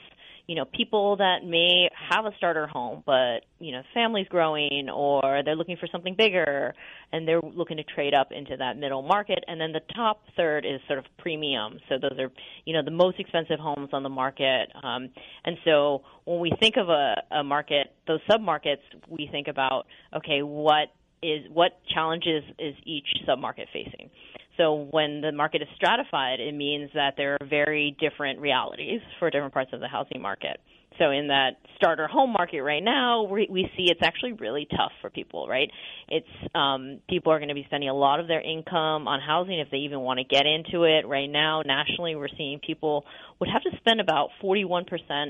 you 0.47 0.55
know, 0.55 0.65
people 0.65 1.17
that 1.17 1.45
may 1.45 1.89
have 2.09 2.25
a 2.25 2.31
starter 2.37 2.67
home, 2.67 3.03
but, 3.05 3.45
you 3.59 3.71
know, 3.71 3.81
family's 3.93 4.27
growing 4.27 4.89
or 4.93 5.41
they're 5.45 5.55
looking 5.55 5.77
for 5.77 5.87
something 5.91 6.15
bigger 6.15 6.73
and 7.11 7.27
they're 7.27 7.41
looking 7.41 7.77
to 7.77 7.83
trade 7.83 8.13
up 8.13 8.31
into 8.31 8.57
that 8.57 8.77
middle 8.77 9.01
market. 9.01 9.43
And 9.47 9.59
then 9.59 9.71
the 9.71 9.81
top 9.93 10.23
third 10.35 10.65
is 10.65 10.79
sort 10.87 10.99
of 10.99 11.05
premium. 11.17 11.79
So 11.89 11.95
those 11.97 12.19
are, 12.19 12.31
you 12.65 12.73
know, 12.73 12.83
the 12.83 12.91
most 12.91 13.19
expensive 13.19 13.59
homes 13.59 13.89
on 13.93 14.03
the 14.03 14.09
market. 14.09 14.71
Um, 14.83 15.09
and 15.45 15.57
so 15.65 16.03
when 16.25 16.39
we 16.39 16.51
think 16.59 16.75
of 16.77 16.89
a, 16.89 17.15
a 17.31 17.43
market, 17.43 17.93
those 18.07 18.19
submarkets, 18.29 18.81
we 19.07 19.27
think 19.31 19.47
about, 19.47 19.87
okay, 20.15 20.41
what 20.41 20.89
is 21.23 21.45
what 21.53 21.79
challenges 21.93 22.43
is 22.57 22.73
each 22.83 23.07
submarket 23.27 23.67
facing? 23.71 24.09
So 24.57 24.87
when 24.91 25.21
the 25.21 25.31
market 25.31 25.61
is 25.61 25.67
stratified, 25.75 26.39
it 26.39 26.53
means 26.53 26.89
that 26.93 27.13
there 27.17 27.37
are 27.39 27.47
very 27.47 27.95
different 27.99 28.39
realities 28.39 29.01
for 29.19 29.29
different 29.29 29.53
parts 29.53 29.71
of 29.73 29.79
the 29.79 29.87
housing 29.87 30.21
market. 30.21 30.59
so 30.99 31.09
in 31.09 31.27
that 31.27 31.51
starter 31.77 32.07
home 32.07 32.31
market 32.31 32.61
right 32.61 32.83
now, 32.83 33.23
we, 33.23 33.47
we 33.49 33.63
see 33.75 33.85
it's 33.89 34.01
actually 34.03 34.33
really 34.33 34.67
tough 34.69 34.91
for 35.01 35.09
people, 35.09 35.47
right? 35.47 35.71
It's 36.09 36.27
um, 36.53 36.99
people 37.09 37.31
are 37.31 37.39
going 37.39 37.49
to 37.49 37.55
be 37.55 37.63
spending 37.65 37.89
a 37.89 37.93
lot 37.93 38.19
of 38.19 38.27
their 38.27 38.41
income 38.41 39.07
on 39.07 39.19
housing 39.19 39.59
if 39.59 39.69
they 39.71 39.77
even 39.77 40.01
want 40.01 40.19
to 40.19 40.25
get 40.25 40.45
into 40.45 40.83
it. 40.83 41.07
Right 41.07 41.29
now, 41.29 41.61
nationally, 41.65 42.15
we're 42.15 42.35
seeing 42.37 42.59
people 42.59 43.05
would 43.39 43.49
have 43.49 43.63
to 43.63 43.71
spend 43.77 44.01
about 44.01 44.29
41% 44.43 44.85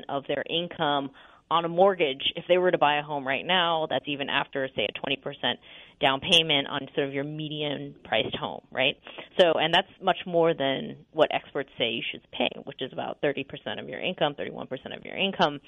of 0.10 0.24
their 0.28 0.44
income 0.50 1.12
on 1.52 1.66
a 1.66 1.70
mortgage 1.70 2.24
if 2.36 2.46
they 2.48 2.58
were 2.58 2.72
to 2.72 2.78
buy 2.78 2.98
a 2.98 3.04
home 3.04 3.28
right 3.28 3.46
now. 3.46 3.86
That's 3.90 4.06
even 4.08 4.30
after, 4.30 4.68
say, 4.76 4.88
a 4.88 5.08
20% 5.08 5.56
down 6.02 6.20
payment 6.20 6.68
on 6.68 6.88
sort 6.96 7.08
of 7.08 7.14
your 7.14 7.24
median 7.24 7.96
priced 8.04 8.36
home, 8.36 8.62
right? 8.72 8.98
So, 9.40 9.54
and 9.54 9.74
that's 9.74 9.88
much 10.02 10.18
more 10.26 10.54
than 10.54 10.98
what 11.12 11.30
experts 11.34 11.70
say 11.78 11.92
you 11.92 12.04
should 12.12 12.22
pay, 12.32 12.50
which 12.66 12.82
is 12.82 12.92
about 12.92 13.22
30% 13.22 13.46
of 13.80 13.88
your 13.88 14.00
income, 14.00 14.34
31% 14.34 14.70
of 14.98 15.06
your 15.06 15.16
income. 15.16 15.60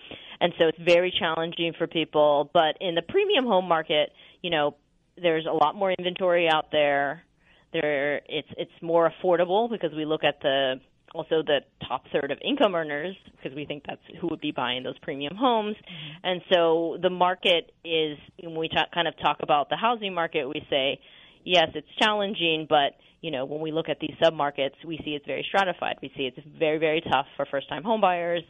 And 0.41 0.53
so 0.59 0.67
it's 0.67 0.79
very 0.83 1.13
challenging 1.17 1.73
for 1.77 1.87
people. 1.87 2.49
But 2.53 2.77
in 2.81 2.95
the 2.95 3.01
premium 3.03 3.45
home 3.45 3.67
market, 3.67 4.11
you 4.41 4.49
know, 4.49 4.75
there's 5.21 5.45
a 5.45 5.53
lot 5.53 5.75
more 5.75 5.91
inventory 5.91 6.49
out 6.49 6.71
there. 6.71 7.23
There, 7.71 8.21
it's 8.27 8.47
it's 8.55 8.71
more 8.81 9.11
affordable 9.11 9.69
because 9.69 9.91
we 9.95 10.05
look 10.05 10.23
at 10.23 10.39
the 10.41 10.79
also 11.13 11.43
the 11.45 11.59
top 11.87 12.03
third 12.11 12.31
of 12.31 12.37
income 12.43 12.75
earners 12.75 13.15
because 13.35 13.55
we 13.55 13.65
think 13.65 13.83
that's 13.87 14.01
who 14.19 14.27
would 14.27 14.41
be 14.41 14.51
buying 14.51 14.83
those 14.83 14.97
premium 14.99 15.35
homes. 15.35 15.75
Mm-hmm. 15.75 16.27
And 16.27 16.41
so 16.51 16.97
the 17.01 17.09
market 17.09 17.71
is 17.85 18.17
when 18.41 18.55
we 18.55 18.67
talk, 18.67 18.91
kind 18.91 19.07
of 19.07 19.13
talk 19.21 19.37
about 19.41 19.69
the 19.69 19.77
housing 19.77 20.13
market, 20.13 20.47
we 20.47 20.65
say 20.69 20.99
yes, 21.43 21.69
it's 21.75 21.87
challenging, 21.99 22.65
but 22.67 22.95
you 23.21 23.31
know 23.31 23.45
when 23.45 23.61
we 23.61 23.71
look 23.71 23.89
at 23.89 23.99
these 23.99 24.15
submarkets, 24.21 24.75
we 24.85 24.97
see 25.05 25.11
it's 25.11 25.25
very 25.25 25.45
stratified. 25.47 25.97
We 26.01 26.11
see 26.17 26.23
it's 26.23 26.39
very 26.59 26.77
very 26.77 27.01
tough 27.01 27.27
for 27.37 27.45
first-time 27.45 27.83
home 27.83 28.01
buyers 28.01 28.43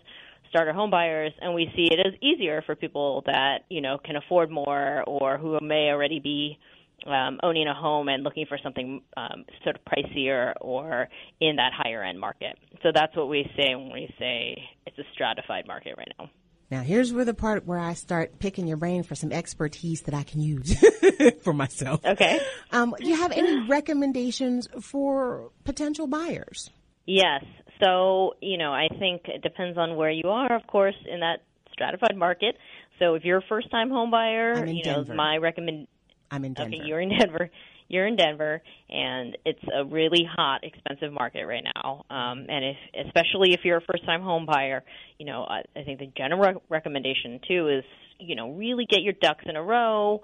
starter 0.49 0.71
home 0.73 0.91
buyers 0.91 1.31
and 1.41 1.55
we 1.55 1.65
see 1.75 1.87
it 1.91 1.99
as 1.99 2.13
easier 2.21 2.61
for 2.63 2.75
people 2.75 3.23
that 3.25 3.61
you 3.69 3.81
know 3.81 3.97
can 3.97 4.15
afford 4.15 4.51
more 4.51 5.03
or 5.07 5.39
who 5.39 5.57
may 5.61 5.89
already 5.89 6.19
be 6.19 6.59
um, 7.05 7.39
owning 7.43 7.67
a 7.67 7.73
home 7.73 8.07
and 8.07 8.23
looking 8.23 8.45
for 8.47 8.57
something 8.61 9.01
um, 9.17 9.45
sort 9.63 9.75
of 9.75 9.81
pricier 9.85 10.53
or 10.61 11.07
in 11.39 11.57
that 11.57 11.71
higher 11.73 12.03
end 12.03 12.19
market. 12.19 12.57
So 12.81 12.89
that's 12.93 13.15
what 13.15 13.29
we 13.29 13.49
say 13.57 13.75
when 13.75 13.91
we 13.91 14.13
say 14.19 14.57
it's 14.85 14.97
a 14.97 15.03
stratified 15.13 15.67
market 15.67 15.95
right 15.97 16.11
now. 16.17 16.29
Now, 16.71 16.81
here's 16.81 17.13
where 17.13 17.25
the 17.25 17.35
part 17.35 17.67
where 17.67 17.77
I 17.77 17.93
start 17.93 18.39
picking 18.39 18.65
your 18.65 18.77
brain 18.77 19.03
for 19.03 19.13
some 19.13 19.31
expertise 19.31 20.01
that 20.03 20.15
I 20.15 20.23
can 20.23 20.41
use 20.41 20.75
for 21.43 21.53
myself. 21.53 22.03
Okay. 22.03 22.39
Um, 22.71 22.95
do 22.97 23.07
you 23.07 23.15
have 23.15 23.31
any 23.31 23.67
recommendations 23.67 24.67
for 24.81 25.51
potential 25.65 26.07
buyers? 26.07 26.71
Yes. 27.05 27.43
So, 27.83 28.33
you 28.41 28.57
know, 28.57 28.73
I 28.73 28.87
think 28.87 29.23
it 29.25 29.43
depends 29.43 29.77
on 29.77 29.95
where 29.95 30.09
you 30.09 30.29
are, 30.29 30.55
of 30.55 30.65
course, 30.65 30.95
in 31.07 31.19
that 31.19 31.43
stratified 31.71 32.15
market. 32.15 32.55
So 32.99 33.15
if 33.15 33.23
you're 33.23 33.39
a 33.39 33.47
first 33.49 33.69
time 33.69 33.89
home 33.89 34.09
buyer, 34.09 34.65
you 34.65 34.83
know, 34.85 35.03
Denver. 35.03 35.13
my 35.15 35.37
recommend 35.37 35.87
I'm 36.33 36.45
in 36.45 36.53
Denver. 36.53 36.75
Okay, 36.75 36.83
you're 36.83 36.99
in 36.99 37.09
Denver. 37.17 37.49
You're 37.89 38.07
in 38.07 38.15
Denver, 38.15 38.61
and 38.89 39.37
it's 39.45 39.63
a 39.71 39.85
really 39.85 40.27
hot, 40.27 40.63
expensive 40.63 41.13
market 41.13 41.45
right 41.45 41.63
now. 41.63 42.05
Um, 42.09 42.47
and 42.49 42.65
if, 42.65 43.05
especially 43.05 43.53
if 43.53 43.59
you're 43.63 43.77
a 43.77 43.81
first-time 43.81 44.23
home 44.23 44.47
buyer, 44.47 44.83
you 45.19 45.27
know, 45.27 45.43
I, 45.43 45.61
I 45.79 45.83
think 45.83 45.99
the 45.99 46.11
general 46.17 46.63
recommendation 46.69 47.39
too 47.47 47.69
is, 47.69 47.83
you 48.19 48.35
know, 48.35 48.51
really 48.53 48.87
get 48.89 49.01
your 49.03 49.13
ducks 49.21 49.43
in 49.45 49.55
a 49.55 49.61
row. 49.61 50.21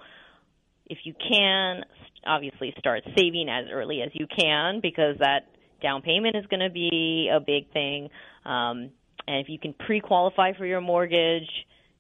If 0.88 1.00
you 1.04 1.14
can, 1.14 1.84
obviously 2.26 2.74
start 2.80 3.04
saving 3.16 3.48
as 3.50 3.66
early 3.72 4.02
as 4.02 4.10
you 4.14 4.26
can 4.26 4.80
because 4.82 5.18
that 5.20 5.42
down 5.84 6.02
payment 6.02 6.36
is 6.36 6.46
going 6.48 6.62
to 6.62 6.72
be 6.72 7.30
a 7.32 7.40
big 7.40 7.72
thing. 7.72 8.10
Um, 8.46 8.90
and 9.28 9.38
if 9.42 9.48
you 9.48 9.60
can 9.60 9.74
pre-qualify 9.74 10.54
for 10.58 10.66
your 10.66 10.82
mortgage, 10.82 11.50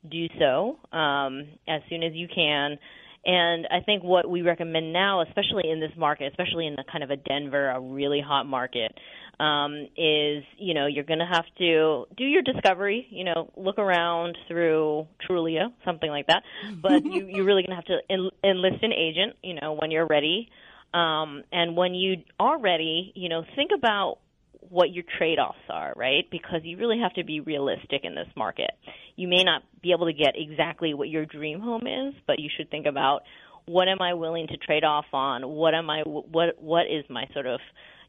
do 0.09 0.25
so 0.39 0.79
um, 0.97 1.43
as 1.67 1.81
soon 1.89 2.01
as 2.01 2.13
you 2.13 2.27
can. 2.33 2.79
And 3.25 3.67
I 3.69 3.81
think 3.81 4.03
what 4.03 4.29
we 4.29 4.41
recommend 4.41 4.93
now, 4.93 5.21
especially 5.21 5.69
in 5.69 5.79
this 5.79 5.91
market, 5.97 6.31
especially 6.31 6.67
in 6.67 6.75
the 6.75 6.83
kind 6.89 7.03
of 7.03 7.09
a 7.09 7.17
Denver, 7.17 7.69
a 7.69 7.79
really 7.79 8.21
hot 8.21 8.45
market, 8.45 8.97
um, 9.39 9.87
is 9.97 10.43
you 10.57 10.73
know 10.73 10.87
you're 10.87 11.03
going 11.03 11.19
to 11.19 11.25
have 11.25 11.45
to 11.57 12.05
do 12.15 12.23
your 12.23 12.41
discovery. 12.41 13.07
You 13.09 13.25
know, 13.25 13.51
look 13.57 13.77
around 13.77 14.37
through 14.47 15.07
Trulia, 15.27 15.73
something 15.85 16.09
like 16.09 16.27
that. 16.27 16.43
But 16.81 17.05
you 17.05 17.27
you're 17.27 17.45
really 17.45 17.63
going 17.63 17.71
to 17.71 17.75
have 17.75 17.85
to 17.85 17.99
en- 18.09 18.31
enlist 18.43 18.83
an 18.83 18.93
agent. 18.93 19.35
You 19.43 19.55
know, 19.59 19.73
when 19.73 19.91
you're 19.91 20.07
ready. 20.07 20.49
Um, 20.91 21.43
and 21.51 21.77
when 21.77 21.93
you 21.93 22.23
are 22.39 22.59
ready, 22.59 23.11
you 23.13 23.29
know, 23.29 23.43
think 23.55 23.69
about 23.77 24.17
what 24.61 24.91
your 24.91 25.03
trade-offs 25.17 25.57
are, 25.69 25.93
right? 25.95 26.29
Because 26.29 26.61
you 26.63 26.77
really 26.77 26.99
have 26.99 27.13
to 27.13 27.23
be 27.23 27.39
realistic 27.39 28.01
in 28.03 28.15
this 28.15 28.27
market. 28.35 28.71
You 29.15 29.27
may 29.27 29.43
not 29.43 29.63
be 29.81 29.91
able 29.91 30.07
to 30.07 30.13
get 30.13 30.33
exactly 30.35 30.93
what 30.93 31.09
your 31.09 31.25
dream 31.25 31.59
home 31.59 31.87
is, 31.87 32.13
but 32.27 32.39
you 32.39 32.49
should 32.55 32.69
think 32.69 32.85
about 32.85 33.21
what 33.65 33.87
am 33.87 34.01
I 34.01 34.15
willing 34.15 34.47
to 34.47 34.57
trade 34.57 34.83
off 34.83 35.05
on? 35.13 35.47
What 35.47 35.75
am 35.75 35.89
I 35.89 36.01
what 36.01 36.61
what 36.61 36.85
is 36.87 37.05
my 37.09 37.25
sort 37.33 37.45
of 37.45 37.59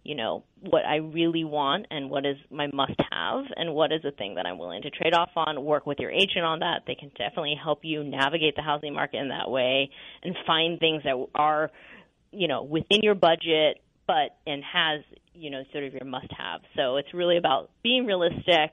you 0.03 0.15
know 0.15 0.43
what 0.61 0.85
I 0.87 0.97
really 0.97 1.45
want 1.45 1.87
and 1.91 2.09
what 2.09 2.25
is 2.25 2.37
my 2.51 2.69
must 2.73 2.99
have 3.13 3.45
and 3.57 3.75
what 3.75 3.93
is 3.93 4.01
the 4.03 4.13
thing 4.13 4.37
that 4.37 4.47
I'm 4.47 4.59
willing 4.59 4.83
to 4.83 4.91
trade 4.91 5.13
off 5.13 5.31
on 5.37 5.63
work 5.63 5.87
with 5.87 5.99
your 5.99 6.11
agent 6.11 6.45
on 6.45 6.61
that 6.61 6.85
they 6.87 6.95
can 6.95 7.11
definitely 7.11 7.57
help 7.63 7.81
you 7.83 8.03
navigate 8.03 8.57
the 8.57 8.63
housing 8.63 8.95
market 8.95 9.19
in 9.19 9.29
that 9.29 9.51
way 9.51 9.91
and 10.23 10.35
find 10.47 10.79
things 10.81 11.03
that 11.05 11.27
are 11.35 11.71
you 12.33 12.49
know 12.49 12.63
within 12.63 13.01
your 13.03 13.15
budget 13.15 13.83
but 14.07 14.39
and 14.47 14.63
has 14.65 15.03
you 15.41 15.51
know 15.51 15.63
sort 15.73 15.85
of 15.85 15.93
your 15.95 16.05
must 16.05 16.31
have 16.37 16.61
so 16.77 16.97
it's 16.97 17.13
really 17.15 17.37
about 17.37 17.71
being 17.83 18.07
realistic 18.07 18.73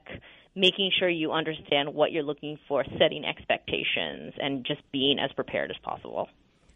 making 0.56 0.92
sure 1.00 1.08
you 1.10 1.32
understand 1.32 1.94
what 1.94 2.12
you're 2.12 2.24
looking 2.32 2.58
for 2.68 2.84
setting 3.00 3.24
expectations 3.26 4.34
and 4.40 4.66
just 4.66 4.82
being 4.92 5.18
as 5.20 5.32
prepared 5.34 5.70
as 5.72 5.78
possible 5.84 6.28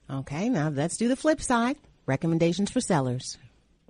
Okay, 0.10 0.50
now 0.50 0.68
let's 0.68 0.98
do 0.98 1.08
the 1.08 1.16
flip 1.16 1.40
side. 1.42 1.78
Recommendations 2.06 2.70
for 2.70 2.82
sellers. 2.82 3.38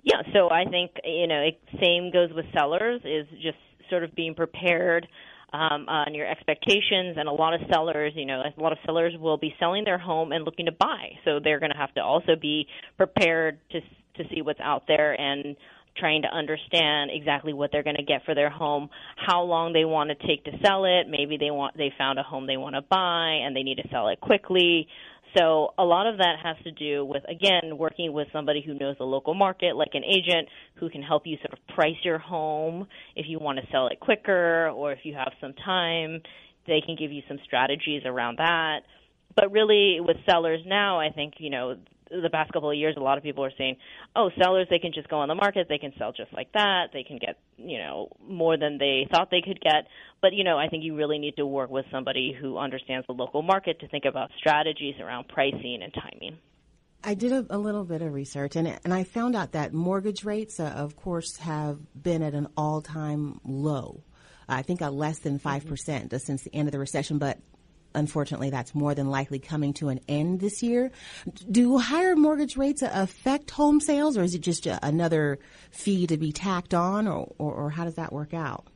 yeah 0.02 0.22
so 0.32 0.48
i 0.50 0.64
think 0.70 0.90
you 1.04 1.26
know 1.26 1.40
it, 1.48 1.60
same 1.82 2.10
goes 2.12 2.30
with 2.34 2.44
sellers 2.56 3.00
is 3.04 3.26
just 3.42 3.58
sort 3.90 4.04
of 4.04 4.14
being 4.14 4.34
prepared 4.34 5.06
um, 5.52 5.86
on 5.88 6.14
your 6.14 6.26
expectations 6.26 7.16
and 7.18 7.28
a 7.28 7.32
lot 7.32 7.52
of 7.54 7.60
sellers 7.72 8.12
you 8.14 8.24
know 8.26 8.40
a 8.56 8.60
lot 8.60 8.72
of 8.72 8.78
sellers 8.86 9.12
will 9.18 9.36
be 9.36 9.54
selling 9.60 9.84
their 9.84 9.98
home 9.98 10.32
and 10.32 10.44
looking 10.44 10.66
to 10.66 10.72
buy 10.72 11.10
so 11.24 11.40
they're 11.42 11.60
going 11.60 11.72
to 11.72 11.76
have 11.78 11.92
to 11.94 12.00
also 12.02 12.32
be 12.40 12.66
prepared 12.96 13.58
to 13.70 13.80
to 14.16 14.22
see 14.34 14.42
what's 14.42 14.60
out 14.60 14.84
there 14.88 15.12
and 15.20 15.56
trying 15.96 16.22
to 16.22 16.28
understand 16.28 17.10
exactly 17.12 17.52
what 17.52 17.70
they're 17.72 17.82
going 17.82 17.96
to 17.96 18.02
get 18.02 18.24
for 18.24 18.34
their 18.34 18.50
home, 18.50 18.88
how 19.16 19.42
long 19.42 19.72
they 19.72 19.84
want 19.84 20.10
to 20.10 20.26
take 20.26 20.44
to 20.44 20.52
sell 20.64 20.84
it. 20.84 21.06
Maybe 21.08 21.36
they 21.36 21.50
want 21.50 21.76
they 21.76 21.92
found 21.96 22.18
a 22.18 22.22
home 22.22 22.46
they 22.46 22.56
want 22.56 22.74
to 22.74 22.82
buy 22.82 23.40
and 23.44 23.54
they 23.54 23.62
need 23.62 23.76
to 23.76 23.88
sell 23.90 24.08
it 24.08 24.20
quickly. 24.20 24.88
So 25.36 25.72
a 25.78 25.84
lot 25.84 26.06
of 26.06 26.18
that 26.18 26.36
has 26.42 26.56
to 26.64 26.72
do 26.72 27.04
with 27.04 27.22
again 27.28 27.78
working 27.78 28.12
with 28.12 28.28
somebody 28.32 28.62
who 28.64 28.74
knows 28.74 28.96
the 28.98 29.04
local 29.04 29.34
market, 29.34 29.76
like 29.76 29.94
an 29.94 30.04
agent 30.04 30.48
who 30.76 30.90
can 30.90 31.02
help 31.02 31.22
you 31.26 31.36
sort 31.38 31.52
of 31.52 31.74
price 31.74 31.96
your 32.02 32.18
home 32.18 32.86
if 33.16 33.26
you 33.28 33.38
want 33.38 33.58
to 33.58 33.64
sell 33.70 33.86
it 33.88 34.00
quicker 34.00 34.68
or 34.70 34.92
if 34.92 35.00
you 35.04 35.14
have 35.14 35.32
some 35.40 35.54
time, 35.64 36.20
they 36.66 36.80
can 36.84 36.96
give 36.98 37.12
you 37.12 37.22
some 37.28 37.38
strategies 37.44 38.02
around 38.04 38.38
that. 38.38 38.80
But 39.34 39.50
really 39.50 39.98
with 40.00 40.16
sellers 40.28 40.60
now, 40.66 41.00
I 41.00 41.10
think, 41.10 41.34
you 41.38 41.50
know, 41.50 41.76
the 42.20 42.30
past 42.30 42.52
couple 42.52 42.70
of 42.70 42.76
years, 42.76 42.96
a 42.96 43.00
lot 43.00 43.18
of 43.18 43.24
people 43.24 43.44
are 43.44 43.52
saying, 43.56 43.76
"Oh, 44.14 44.30
sellers 44.42 44.66
they 44.70 44.78
can 44.78 44.92
just 44.92 45.08
go 45.08 45.18
on 45.18 45.28
the 45.28 45.34
market, 45.34 45.66
they 45.68 45.78
can 45.78 45.92
sell 45.98 46.12
just 46.12 46.32
like 46.32 46.52
that, 46.52 46.90
they 46.92 47.02
can 47.02 47.18
get 47.18 47.38
you 47.56 47.78
know 47.78 48.08
more 48.26 48.56
than 48.56 48.78
they 48.78 49.06
thought 49.10 49.30
they 49.30 49.42
could 49.42 49.60
get." 49.60 49.86
But 50.20 50.34
you 50.34 50.44
know, 50.44 50.58
I 50.58 50.68
think 50.68 50.84
you 50.84 50.94
really 50.94 51.18
need 51.18 51.36
to 51.36 51.46
work 51.46 51.70
with 51.70 51.86
somebody 51.90 52.36
who 52.38 52.58
understands 52.58 53.06
the 53.06 53.14
local 53.14 53.42
market 53.42 53.80
to 53.80 53.88
think 53.88 54.04
about 54.04 54.30
strategies 54.38 54.96
around 55.00 55.28
pricing 55.28 55.80
and 55.82 55.92
timing. 55.94 56.38
I 57.04 57.14
did 57.14 57.32
a, 57.32 57.46
a 57.50 57.58
little 57.58 57.84
bit 57.84 58.02
of 58.02 58.12
research, 58.12 58.56
and 58.56 58.68
and 58.84 58.92
I 58.92 59.04
found 59.04 59.34
out 59.34 59.52
that 59.52 59.72
mortgage 59.72 60.24
rates, 60.24 60.60
uh, 60.60 60.64
of 60.64 60.96
course, 60.96 61.36
have 61.38 61.78
been 62.00 62.22
at 62.22 62.34
an 62.34 62.48
all 62.56 62.80
time 62.82 63.40
low. 63.44 64.02
I 64.48 64.62
think 64.62 64.82
uh, 64.82 64.90
less 64.90 65.18
than 65.20 65.38
5% 65.38 66.20
since 66.20 66.42
the 66.42 66.54
end 66.54 66.68
of 66.68 66.72
the 66.72 66.78
recession, 66.78 67.18
but 67.18 67.38
unfortunately, 67.94 68.50
that's 68.50 68.74
more 68.74 68.94
than 68.94 69.10
likely 69.10 69.38
coming 69.38 69.72
to 69.74 69.88
an 69.88 70.00
end 70.08 70.40
this 70.40 70.62
year. 70.62 70.90
Do 71.50 71.78
higher 71.78 72.16
mortgage 72.16 72.56
rates 72.56 72.82
affect 72.82 73.50
home 73.50 73.80
sales, 73.80 74.16
or 74.16 74.22
is 74.22 74.34
it 74.34 74.40
just 74.40 74.66
a, 74.66 74.78
another 74.84 75.38
fee 75.70 76.06
to 76.06 76.16
be 76.16 76.32
tacked 76.32 76.74
on, 76.74 77.06
or, 77.06 77.32
or, 77.38 77.52
or 77.52 77.70
how 77.70 77.84
does 77.84 77.94
that 77.96 78.12
work 78.12 78.34
out? 78.34 78.66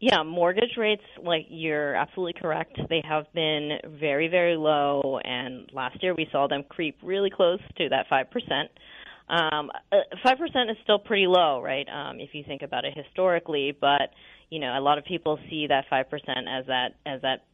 Yeah, 0.00 0.22
mortgage 0.22 0.76
rates, 0.76 1.02
like 1.22 1.46
you're 1.48 1.94
absolutely 1.94 2.40
correct. 2.40 2.78
They 2.88 3.02
have 3.08 3.24
been 3.32 3.78
very, 3.98 4.28
very 4.28 4.56
low, 4.56 5.18
and 5.24 5.70
last 5.72 6.02
year 6.02 6.14
we 6.14 6.28
saw 6.30 6.46
them 6.46 6.64
creep 6.68 6.98
really 7.02 7.30
close 7.30 7.60
to 7.78 7.88
that 7.88 8.06
5%. 8.10 8.68
Um, 9.30 9.70
uh, 9.92 9.96
5% 10.24 10.70
is 10.70 10.76
still 10.82 10.98
pretty 10.98 11.26
low, 11.26 11.60
right, 11.62 11.86
um, 11.88 12.20
if 12.20 12.30
you 12.32 12.44
think 12.46 12.62
about 12.62 12.84
it 12.84 12.94
historically, 12.96 13.76
but 13.78 14.10
you 14.50 14.58
know, 14.58 14.78
a 14.78 14.80
lot 14.80 14.98
of 14.98 15.04
people 15.04 15.38
see 15.50 15.66
that 15.66 15.84
5% 15.90 16.04
as 16.48 16.66
that 16.66 16.88
as 17.04 17.20
that 17.22 17.44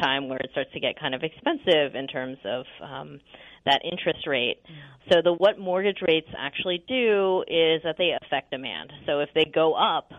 time 0.00 0.28
where 0.28 0.38
it 0.38 0.48
starts 0.52 0.70
to 0.72 0.80
get 0.80 0.98
kind 0.98 1.14
of 1.14 1.22
expensive 1.22 1.94
in 1.94 2.06
terms 2.06 2.38
of 2.44 2.64
um, 2.82 3.20
that 3.64 3.80
interest 3.84 4.26
rate. 4.26 4.62
So 5.10 5.20
the 5.22 5.32
what 5.32 5.58
mortgage 5.58 5.98
rates 6.06 6.28
actually 6.36 6.84
do 6.88 7.42
is 7.46 7.82
that 7.84 7.96
they 7.98 8.16
affect 8.22 8.50
demand. 8.50 8.92
So 9.06 9.20
if 9.20 9.28
they 9.34 9.44
go 9.44 9.74
up, 9.74 10.10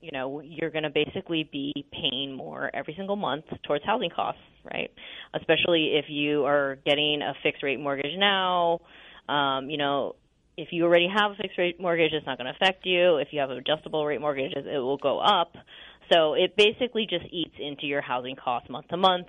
you 0.00 0.10
know, 0.12 0.40
you're 0.40 0.70
going 0.70 0.82
to 0.82 0.90
basically 0.90 1.48
be 1.50 1.86
paying 1.92 2.34
more 2.34 2.70
every 2.74 2.94
single 2.96 3.16
month 3.16 3.44
towards 3.64 3.84
housing 3.84 4.10
costs, 4.10 4.40
right? 4.64 4.90
Especially 5.32 5.92
if 5.94 6.06
you 6.08 6.44
are 6.44 6.76
getting 6.84 7.22
a 7.22 7.34
fixed 7.42 7.62
rate 7.62 7.78
mortgage 7.78 8.18
now. 8.18 8.80
Um, 9.28 9.70
you 9.70 9.76
know, 9.76 10.16
if 10.56 10.68
you 10.72 10.84
already 10.84 11.08
have 11.08 11.32
a 11.32 11.34
fixed 11.36 11.56
rate 11.56 11.80
mortgage, 11.80 12.12
it's 12.12 12.26
not 12.26 12.36
going 12.36 12.52
to 12.52 12.52
affect 12.52 12.84
you. 12.84 13.16
If 13.16 13.28
you 13.30 13.40
have 13.40 13.50
an 13.50 13.58
adjustable 13.58 14.04
rate 14.04 14.20
mortgage, 14.20 14.52
it 14.54 14.78
will 14.78 14.98
go 14.98 15.18
up. 15.20 15.54
So 16.10 16.34
it 16.34 16.56
basically 16.56 17.06
just 17.08 17.24
eats 17.30 17.54
into 17.58 17.86
your 17.86 18.00
housing 18.00 18.36
costs 18.36 18.70
month 18.70 18.88
to 18.88 18.96
month. 18.96 19.28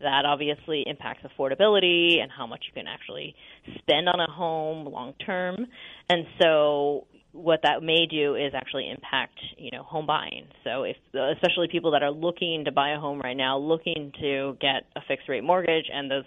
That 0.00 0.24
obviously 0.24 0.84
impacts 0.86 1.24
affordability 1.24 2.20
and 2.20 2.30
how 2.30 2.46
much 2.46 2.64
you 2.68 2.72
can 2.72 2.86
actually 2.86 3.34
spend 3.78 4.08
on 4.08 4.20
a 4.20 4.30
home 4.30 4.86
long 4.86 5.14
term. 5.24 5.66
And 6.08 6.24
so 6.40 7.06
what 7.32 7.60
that 7.64 7.82
may 7.82 8.06
do 8.06 8.36
is 8.36 8.52
actually 8.54 8.90
impact, 8.90 9.38
you 9.56 9.70
know, 9.70 9.82
home 9.82 10.06
buying. 10.06 10.46
So 10.64 10.84
if 10.84 10.96
especially 11.14 11.68
people 11.70 11.90
that 11.92 12.02
are 12.02 12.10
looking 12.10 12.64
to 12.64 12.72
buy 12.72 12.90
a 12.90 12.98
home 12.98 13.20
right 13.20 13.36
now, 13.36 13.58
looking 13.58 14.12
to 14.20 14.56
get 14.60 14.84
a 14.96 15.00
fixed 15.06 15.28
rate 15.28 15.44
mortgage 15.44 15.86
and 15.92 16.10
those 16.10 16.24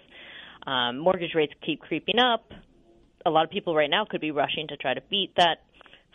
um, 0.66 0.98
mortgage 0.98 1.34
rates 1.34 1.52
keep 1.64 1.80
creeping 1.80 2.18
up, 2.18 2.44
a 3.24 3.30
lot 3.30 3.44
of 3.44 3.50
people 3.50 3.74
right 3.74 3.90
now 3.90 4.04
could 4.08 4.20
be 4.20 4.30
rushing 4.30 4.68
to 4.68 4.76
try 4.76 4.94
to 4.94 5.00
beat 5.10 5.32
that 5.36 5.62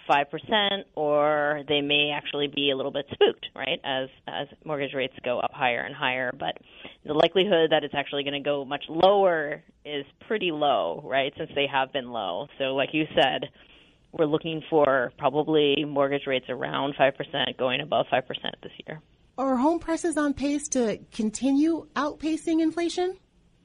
5% 0.10 0.84
or 0.96 1.64
they 1.68 1.82
may 1.82 2.12
actually 2.16 2.48
be 2.48 2.72
a 2.72 2.76
little 2.76 2.92
bit 2.92 3.06
spooked, 3.12 3.48
right? 3.56 3.80
As 3.84 4.10
as 4.28 4.48
mortgage 4.66 4.94
rates 4.94 5.14
go 5.24 5.40
up 5.40 5.52
higher 5.54 5.82
and 5.82 5.96
higher, 5.96 6.32
but 6.38 6.58
the 7.06 7.14
likelihood 7.14 7.72
that 7.72 7.84
it's 7.84 7.94
actually 7.96 8.24
going 8.24 8.42
to 8.42 8.48
go 8.48 8.66
much 8.66 8.84
lower 8.90 9.64
is 9.86 10.06
pretty 10.28 10.52
low, 10.52 11.02
right? 11.06 11.34
Since 11.38 11.52
they 11.56 11.68
have 11.72 11.94
been 11.94 12.12
low. 12.12 12.48
So 12.58 12.76
like 12.76 12.90
you 12.94 13.06
said, 13.16 13.50
we're 14.12 14.26
looking 14.26 14.62
for 14.70 15.12
probably 15.18 15.86
mortgage 15.86 16.28
rates 16.28 16.46
around 16.50 16.96
5% 16.96 17.58
going 17.58 17.82
above 17.82 18.06
5% 18.12 18.24
this 18.64 18.72
year. 18.88 19.02
Are 19.38 19.58
home 19.58 19.80
prices 19.80 20.18
on 20.18 20.34
pace 20.34 20.68
to 20.70 21.00
continue 21.12 21.88
outpacing 21.96 22.62
inflation? 22.62 23.18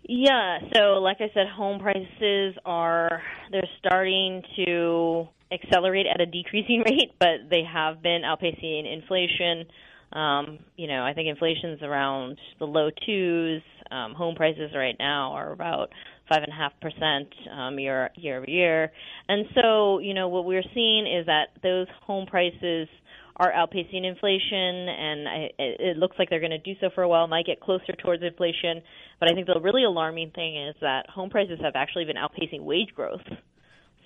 Yeah, 0.04 0.58
so 0.74 0.94
like 1.00 1.18
I 1.20 1.30
said, 1.32 1.46
home 1.48 1.78
prices 1.78 2.56
are 2.64 3.22
they're 3.50 3.62
starting 3.78 4.42
to 4.56 5.28
accelerate 5.52 6.06
at 6.06 6.20
a 6.20 6.26
decreasing 6.26 6.82
rate, 6.86 7.12
but 7.18 7.50
they 7.50 7.62
have 7.70 8.02
been 8.02 8.22
outpacing 8.22 8.92
inflation. 8.92 9.66
Um, 10.12 10.58
you 10.76 10.88
know, 10.88 11.04
I 11.04 11.14
think 11.14 11.28
inflation's 11.28 11.82
around 11.82 12.38
the 12.58 12.66
low 12.66 12.90
twos. 13.06 13.62
Um, 13.90 14.14
home 14.14 14.34
prices 14.34 14.70
right 14.74 14.96
now 14.98 15.32
are 15.32 15.52
about 15.52 15.90
five 16.28 16.42
and 16.42 16.52
a 16.52 16.56
half 16.56 16.72
percent 16.80 17.28
um, 17.50 17.78
year 17.78 18.10
year 18.14 18.38
over 18.38 18.48
year, 18.48 18.92
and 19.28 19.46
so 19.54 19.98
you 19.98 20.14
know 20.14 20.28
what 20.28 20.44
we're 20.44 20.64
seeing 20.74 21.06
is 21.06 21.26
that 21.26 21.48
those 21.62 21.86
home 22.06 22.26
prices 22.26 22.88
are 23.36 23.52
outpacing 23.52 24.04
inflation, 24.04 24.88
and 24.88 25.28
I, 25.28 25.50
it 25.58 25.96
looks 25.96 26.16
like 26.18 26.28
they're 26.30 26.40
going 26.40 26.50
to 26.50 26.58
do 26.58 26.74
so 26.80 26.90
for 26.94 27.02
a 27.02 27.08
while. 27.08 27.26
Might 27.26 27.46
get 27.46 27.60
closer 27.60 27.92
towards 28.02 28.22
inflation, 28.22 28.82
but 29.18 29.30
I 29.30 29.34
think 29.34 29.46
the 29.46 29.60
really 29.60 29.84
alarming 29.84 30.30
thing 30.34 30.68
is 30.68 30.74
that 30.80 31.08
home 31.08 31.30
prices 31.30 31.58
have 31.62 31.72
actually 31.74 32.04
been 32.04 32.16
outpacing 32.16 32.62
wage 32.62 32.94
growth. 32.94 33.22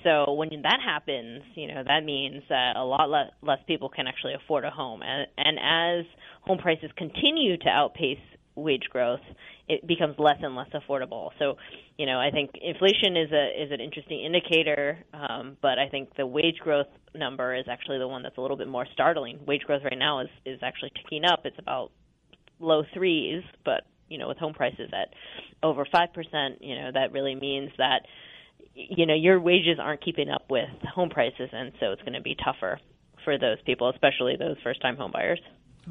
So 0.04 0.32
when 0.34 0.50
that 0.62 0.78
happens, 0.84 1.42
you 1.54 1.68
know 1.68 1.82
that 1.86 2.04
means 2.04 2.42
that 2.48 2.76
a 2.76 2.84
lot 2.84 3.10
less, 3.10 3.30
less 3.42 3.58
people 3.66 3.88
can 3.88 4.06
actually 4.06 4.34
afford 4.34 4.64
a 4.64 4.70
home, 4.70 5.02
and, 5.02 5.26
and 5.36 5.58
as 5.58 6.06
home 6.42 6.58
prices 6.58 6.90
continue 6.96 7.56
to 7.58 7.68
outpace 7.68 8.18
wage 8.56 8.84
growth, 8.90 9.20
it 9.68 9.86
becomes 9.86 10.14
less 10.18 10.38
and 10.42 10.56
less 10.56 10.68
affordable. 10.74 11.30
So, 11.38 11.56
you 11.98 12.06
know, 12.06 12.18
I 12.18 12.30
think 12.30 12.52
inflation 12.60 13.16
is 13.16 13.30
a 13.32 13.62
is 13.64 13.70
an 13.70 13.80
interesting 13.80 14.24
indicator, 14.24 14.98
um, 15.12 15.56
but 15.60 15.78
I 15.78 15.88
think 15.88 16.16
the 16.16 16.26
wage 16.26 16.58
growth 16.60 16.86
number 17.14 17.54
is 17.54 17.64
actually 17.68 17.98
the 17.98 18.08
one 18.08 18.22
that's 18.22 18.38
a 18.38 18.40
little 18.40 18.56
bit 18.56 18.68
more 18.68 18.86
startling. 18.92 19.40
Wage 19.46 19.62
growth 19.62 19.82
right 19.84 19.98
now 19.98 20.20
is 20.20 20.28
is 20.44 20.58
actually 20.62 20.92
ticking 21.02 21.24
up. 21.24 21.40
It's 21.44 21.58
about 21.58 21.90
low 22.60 22.82
threes, 22.94 23.42
but 23.64 23.84
you 24.08 24.18
know, 24.18 24.28
with 24.28 24.38
home 24.38 24.54
prices 24.54 24.90
at 24.92 25.08
over 25.62 25.86
five 25.90 26.12
percent, 26.14 26.60
you 26.60 26.76
know, 26.76 26.90
that 26.94 27.12
really 27.12 27.34
means 27.34 27.70
that 27.78 28.02
you 28.76 29.06
know 29.06 29.14
your 29.14 29.40
wages 29.40 29.78
aren't 29.80 30.04
keeping 30.04 30.28
up 30.28 30.44
with 30.50 30.68
home 30.94 31.08
prices, 31.10 31.48
and 31.52 31.72
so 31.80 31.92
it's 31.92 32.02
going 32.02 32.12
to 32.12 32.22
be 32.22 32.36
tougher 32.44 32.78
for 33.24 33.38
those 33.38 33.58
people, 33.64 33.88
especially 33.90 34.36
those 34.38 34.56
first-time 34.62 34.96
home 34.96 35.10
buyers. 35.12 35.40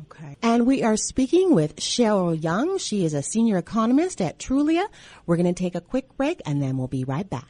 Okay. 0.04 0.36
And 0.42 0.68
we 0.68 0.84
are 0.84 0.98
speaking 0.98 1.56
with 1.56 1.78
Cheryl 1.78 2.42
Young. 2.42 2.78
She 2.78 3.06
is 3.06 3.14
a 3.14 3.22
senior 3.22 3.58
economist 3.58 4.22
at 4.22 4.38
Trulia. 4.38 4.86
We're 5.26 5.38
going 5.38 5.54
to 5.54 5.64
take 5.64 5.76
a 5.76 5.82
quick 5.82 6.16
break, 6.18 6.42
and 6.46 6.62
then 6.62 6.78
we'll 6.78 6.88
be 6.88 7.04
right 7.06 7.30
back. 7.30 7.48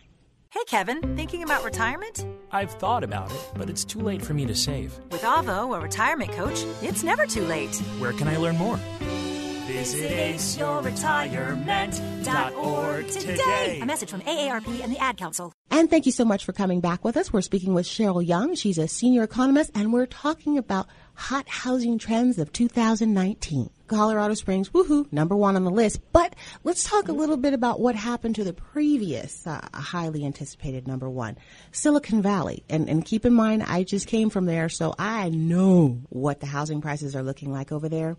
Hey, 0.52 0.64
Kevin, 0.68 1.18
thinking 1.18 1.44
about 1.44 1.66
retirement? 1.66 2.26
I've 2.52 2.72
thought 2.72 3.04
about 3.04 3.32
it, 3.32 3.52
but 3.56 3.70
it's 3.70 3.84
too 3.84 4.00
late 4.00 4.22
for 4.22 4.34
me 4.34 4.46
to 4.46 4.56
save. 4.56 4.98
With 5.12 5.22
Avo, 5.22 5.76
a 5.76 5.82
retirement 5.82 6.32
coach, 6.32 6.64
it's 6.82 7.04
never 7.04 7.26
too 7.26 7.44
late. 7.46 7.76
Where 8.00 8.14
can 8.14 8.28
I 8.28 8.38
learn 8.38 8.58
more? 8.58 8.80
Visit 9.68 10.12
aceyourretirement.org 10.12 13.08
today. 13.10 13.80
A 13.82 13.86
message 13.86 14.12
from 14.12 14.22
AARP 14.22 14.84
and 14.84 14.94
the 14.94 15.00
Ad 15.00 15.18
Council. 15.18 15.52
And 15.72 15.90
thank 15.90 16.06
you 16.06 16.12
so 16.12 16.24
much 16.24 16.46
for 16.46 16.54
coming 16.54 16.82
back 16.82 17.04
with 17.04 17.18
us. 17.18 17.34
We're 17.34 17.42
speaking 17.42 17.74
with 17.74 17.88
Cheryl 17.88 18.24
Young. 18.26 18.54
She's 18.54 18.78
a 18.78 18.88
senior 18.88 19.24
economist, 19.24 19.72
and 19.74 19.92
we're 19.92 20.06
talking 20.06 20.60
about 20.60 20.86
hot 21.16 21.50
housing 21.50 21.98
trends 21.98 22.38
of 22.38 22.54
2019. 22.54 23.72
Colorado 23.88 24.36
Springs, 24.36 24.70
woohoo, 24.70 25.12
number 25.12 25.36
one 25.36 25.56
on 25.56 25.64
the 25.64 25.72
list. 25.72 26.00
But 26.12 26.36
let's 26.64 26.84
talk 26.84 27.08
a 27.08 27.14
little 27.14 27.38
bit 27.38 27.54
about 27.54 27.80
what 27.80 27.96
happened 27.96 28.36
to 28.36 28.44
the 28.44 28.54
previous 28.54 29.48
uh, 29.48 29.68
highly 29.74 30.26
anticipated 30.26 30.88
number 30.88 31.10
one, 31.10 31.38
Silicon 31.72 32.22
Valley. 32.22 32.64
And, 32.70 32.88
and 32.88 33.04
keep 33.04 33.26
in 33.26 33.34
mind, 33.34 33.64
I 33.64 33.82
just 33.84 34.06
came 34.08 34.30
from 34.30 34.46
there, 34.46 34.70
so 34.70 34.94
I 35.00 35.30
know 35.30 36.02
what 36.10 36.40
the 36.40 36.46
housing 36.46 36.82
prices 36.82 37.16
are 37.16 37.24
looking 37.24 37.52
like 37.52 37.72
over 37.72 37.90
there. 37.90 38.16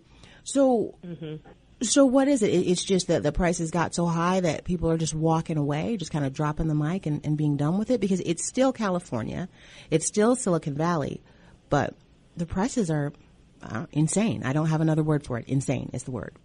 So, 0.46 0.94
mm-hmm. 1.04 1.37
so 1.82 2.06
what 2.06 2.28
is 2.28 2.40
it? 2.40 2.48
It's 2.48 2.85
just 2.85 3.09
that 3.09 3.24
the 3.24 3.32
prices 3.32 3.72
got 3.72 3.94
so 3.94 4.06
high 4.06 4.38
that 4.38 4.64
people 4.64 4.88
are 4.90 4.96
just 4.96 5.12
walking 5.12 5.56
away, 5.56 5.96
just 5.96 6.12
kind 6.12 6.24
of 6.24 6.32
dropping 6.32 6.68
the 6.68 6.74
mic 6.74 7.04
and, 7.04 7.20
and 7.26 7.37
being 7.37 7.56
done 7.56 7.78
with 7.78 7.90
it 7.90 8.00
because 8.00 8.20
it's 8.20 8.46
still 8.46 8.72
California, 8.72 9.48
it's 9.90 10.06
still 10.06 10.37
Silicon 10.37 10.74
Valley, 10.74 11.20
but 11.68 11.94
the 12.37 12.46
prices 12.46 12.92
are 12.92 13.12
uh, 13.61 13.87
insane. 13.90 14.44
I 14.44 14.52
don't 14.52 14.68
have 14.68 14.80
another 14.80 15.02
word 15.02 15.26
for 15.26 15.37
it. 15.37 15.48
Insane 15.48 15.90
is 15.92 16.04
the 16.04 16.12
word. 16.12 16.37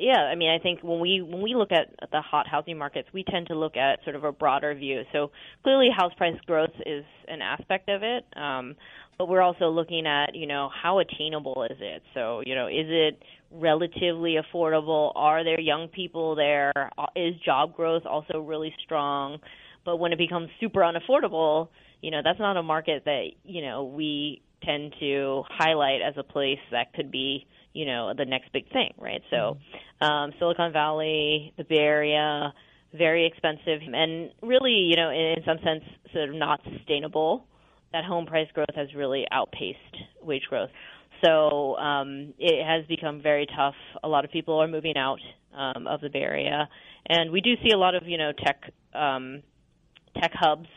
Yeah, 0.00 0.16
I 0.16 0.34
mean, 0.34 0.48
I 0.48 0.58
think 0.58 0.80
when 0.82 0.98
we 0.98 1.20
when 1.20 1.42
we 1.42 1.54
look 1.54 1.72
at 1.72 1.94
the 2.10 2.22
hot 2.22 2.48
housing 2.48 2.78
markets, 2.78 3.08
we 3.12 3.22
tend 3.22 3.48
to 3.48 3.54
look 3.54 3.76
at 3.76 4.02
sort 4.02 4.16
of 4.16 4.24
a 4.24 4.32
broader 4.32 4.74
view. 4.74 5.02
So 5.12 5.30
clearly, 5.62 5.88
house 5.94 6.12
price 6.16 6.38
growth 6.46 6.70
is 6.86 7.04
an 7.28 7.42
aspect 7.42 7.90
of 7.90 8.02
it, 8.02 8.24
um, 8.34 8.76
but 9.18 9.28
we're 9.28 9.42
also 9.42 9.68
looking 9.68 10.06
at 10.06 10.34
you 10.34 10.46
know 10.46 10.70
how 10.82 11.00
attainable 11.00 11.66
is 11.70 11.76
it. 11.80 12.02
So 12.14 12.42
you 12.46 12.54
know, 12.54 12.68
is 12.68 12.86
it 12.88 13.22
relatively 13.50 14.36
affordable? 14.40 15.12
Are 15.16 15.44
there 15.44 15.60
young 15.60 15.88
people 15.88 16.34
there? 16.34 16.72
Uh, 16.96 17.06
job 17.44 17.76
growth 17.76 18.06
also 18.06 18.40
really 18.40 18.74
strong? 18.82 19.36
But 19.84 19.98
when 19.98 20.12
it 20.12 20.18
becomes 20.18 20.48
super 20.60 20.80
unaffordable, 20.80 21.68
you 22.00 22.10
know, 22.10 22.22
that's 22.24 22.38
not 22.38 22.56
a 22.56 22.62
market 22.62 23.02
that 23.04 23.24
you 23.44 23.60
know 23.60 23.84
we 23.84 24.40
tend 24.64 24.94
to 25.00 25.42
highlight 25.50 26.00
as 26.00 26.14
a 26.16 26.22
place 26.22 26.58
that 26.70 26.94
could 26.94 27.10
be, 27.10 27.46
you 27.72 27.86
know, 27.86 28.12
the 28.16 28.24
next 28.24 28.52
big 28.52 28.70
thing, 28.72 28.92
right? 28.98 29.22
So, 29.30 29.58
um, 30.04 30.32
Silicon 30.38 30.72
Valley, 30.72 31.52
the 31.56 31.64
Bay 31.64 31.76
Area, 31.76 32.52
very 32.92 33.26
expensive, 33.26 33.80
and 33.92 34.30
really, 34.42 34.72
you 34.72 34.96
know, 34.96 35.10
in, 35.10 35.38
in 35.38 35.44
some 35.46 35.58
sense, 35.62 35.84
sort 36.12 36.28
of 36.28 36.34
not 36.34 36.60
sustainable. 36.76 37.46
That 37.92 38.04
home 38.04 38.26
price 38.26 38.48
growth 38.54 38.74
has 38.74 38.88
really 38.94 39.24
outpaced 39.30 39.96
wage 40.22 40.44
growth. 40.48 40.70
So 41.24 41.76
um, 41.76 42.34
it 42.38 42.64
has 42.64 42.86
become 42.86 43.20
very 43.22 43.46
tough. 43.46 43.74
A 44.02 44.08
lot 44.08 44.24
of 44.24 44.30
people 44.30 44.58
are 44.58 44.68
moving 44.68 44.96
out 44.96 45.20
um, 45.56 45.86
of 45.86 46.00
the 46.00 46.08
Bay 46.08 46.20
Area, 46.20 46.68
and 47.06 47.30
we 47.30 47.40
do 47.40 47.54
see 47.62 47.70
a 47.72 47.78
lot 47.78 47.94
of 47.94 48.04
you 48.06 48.16
know 48.16 48.32
tech 48.32 48.72
um, 48.94 49.42
tech 50.20 50.32
hubs 50.34 50.68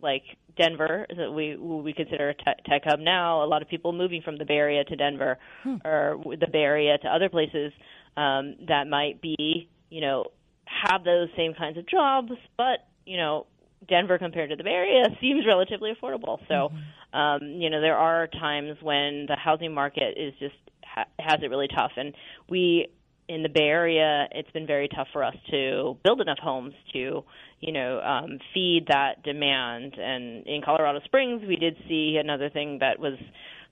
like 0.00 0.22
Denver 0.58 1.06
that 1.16 1.32
we 1.32 1.56
we 1.56 1.92
consider 1.92 2.30
a 2.30 2.34
tech 2.34 2.82
hub 2.84 3.00
now. 3.00 3.44
A 3.44 3.46
lot 3.46 3.62
of 3.62 3.68
people 3.68 3.92
moving 3.92 4.22
from 4.22 4.36
the 4.36 4.44
Bay 4.44 4.54
Area 4.54 4.84
to 4.84 4.96
Denver 4.96 5.38
hmm. 5.62 5.76
or 5.84 6.20
the 6.24 6.48
Bay 6.50 6.58
Area 6.58 6.98
to 6.98 7.08
other 7.08 7.28
places 7.28 7.72
um, 8.16 8.56
that 8.66 8.86
might 8.88 9.22
be 9.22 9.68
you 9.90 10.00
know 10.00 10.26
have 10.64 11.04
those 11.04 11.28
same 11.36 11.54
kinds 11.54 11.78
of 11.78 11.88
jobs, 11.88 12.32
but 12.56 12.86
you 13.06 13.16
know 13.16 13.46
Denver 13.88 14.18
compared 14.18 14.50
to 14.50 14.56
the 14.56 14.64
Bay 14.64 14.70
Area 14.70 15.04
seems 15.20 15.46
relatively 15.46 15.92
affordable. 15.92 16.38
So 16.48 16.70
mm-hmm. 16.72 17.18
um, 17.18 17.60
you 17.60 17.70
know 17.70 17.80
there 17.80 17.96
are 17.96 18.26
times 18.26 18.76
when 18.82 19.26
the 19.28 19.36
housing 19.36 19.72
market 19.72 20.14
is 20.16 20.34
just 20.38 20.56
ha- 20.84 21.08
has 21.18 21.40
it 21.42 21.48
really 21.48 21.68
tough, 21.68 21.92
and 21.96 22.14
we 22.48 22.88
in 23.28 23.42
the 23.42 23.48
Bay 23.48 23.64
Area, 23.64 24.26
it's 24.32 24.50
been 24.52 24.66
very 24.66 24.88
tough 24.88 25.08
for 25.12 25.22
us 25.22 25.34
to 25.50 25.96
build 26.02 26.20
enough 26.20 26.38
homes 26.38 26.74
to 26.92 27.22
you 27.60 27.72
know, 27.72 28.00
um, 28.00 28.38
feed 28.54 28.86
that 28.88 29.22
demand. 29.24 29.94
And 29.98 30.46
in 30.46 30.62
Colorado 30.64 31.00
Springs, 31.04 31.42
we 31.46 31.56
did 31.56 31.76
see 31.88 32.18
another 32.22 32.50
thing 32.50 32.78
that 32.80 32.98
was 32.98 33.14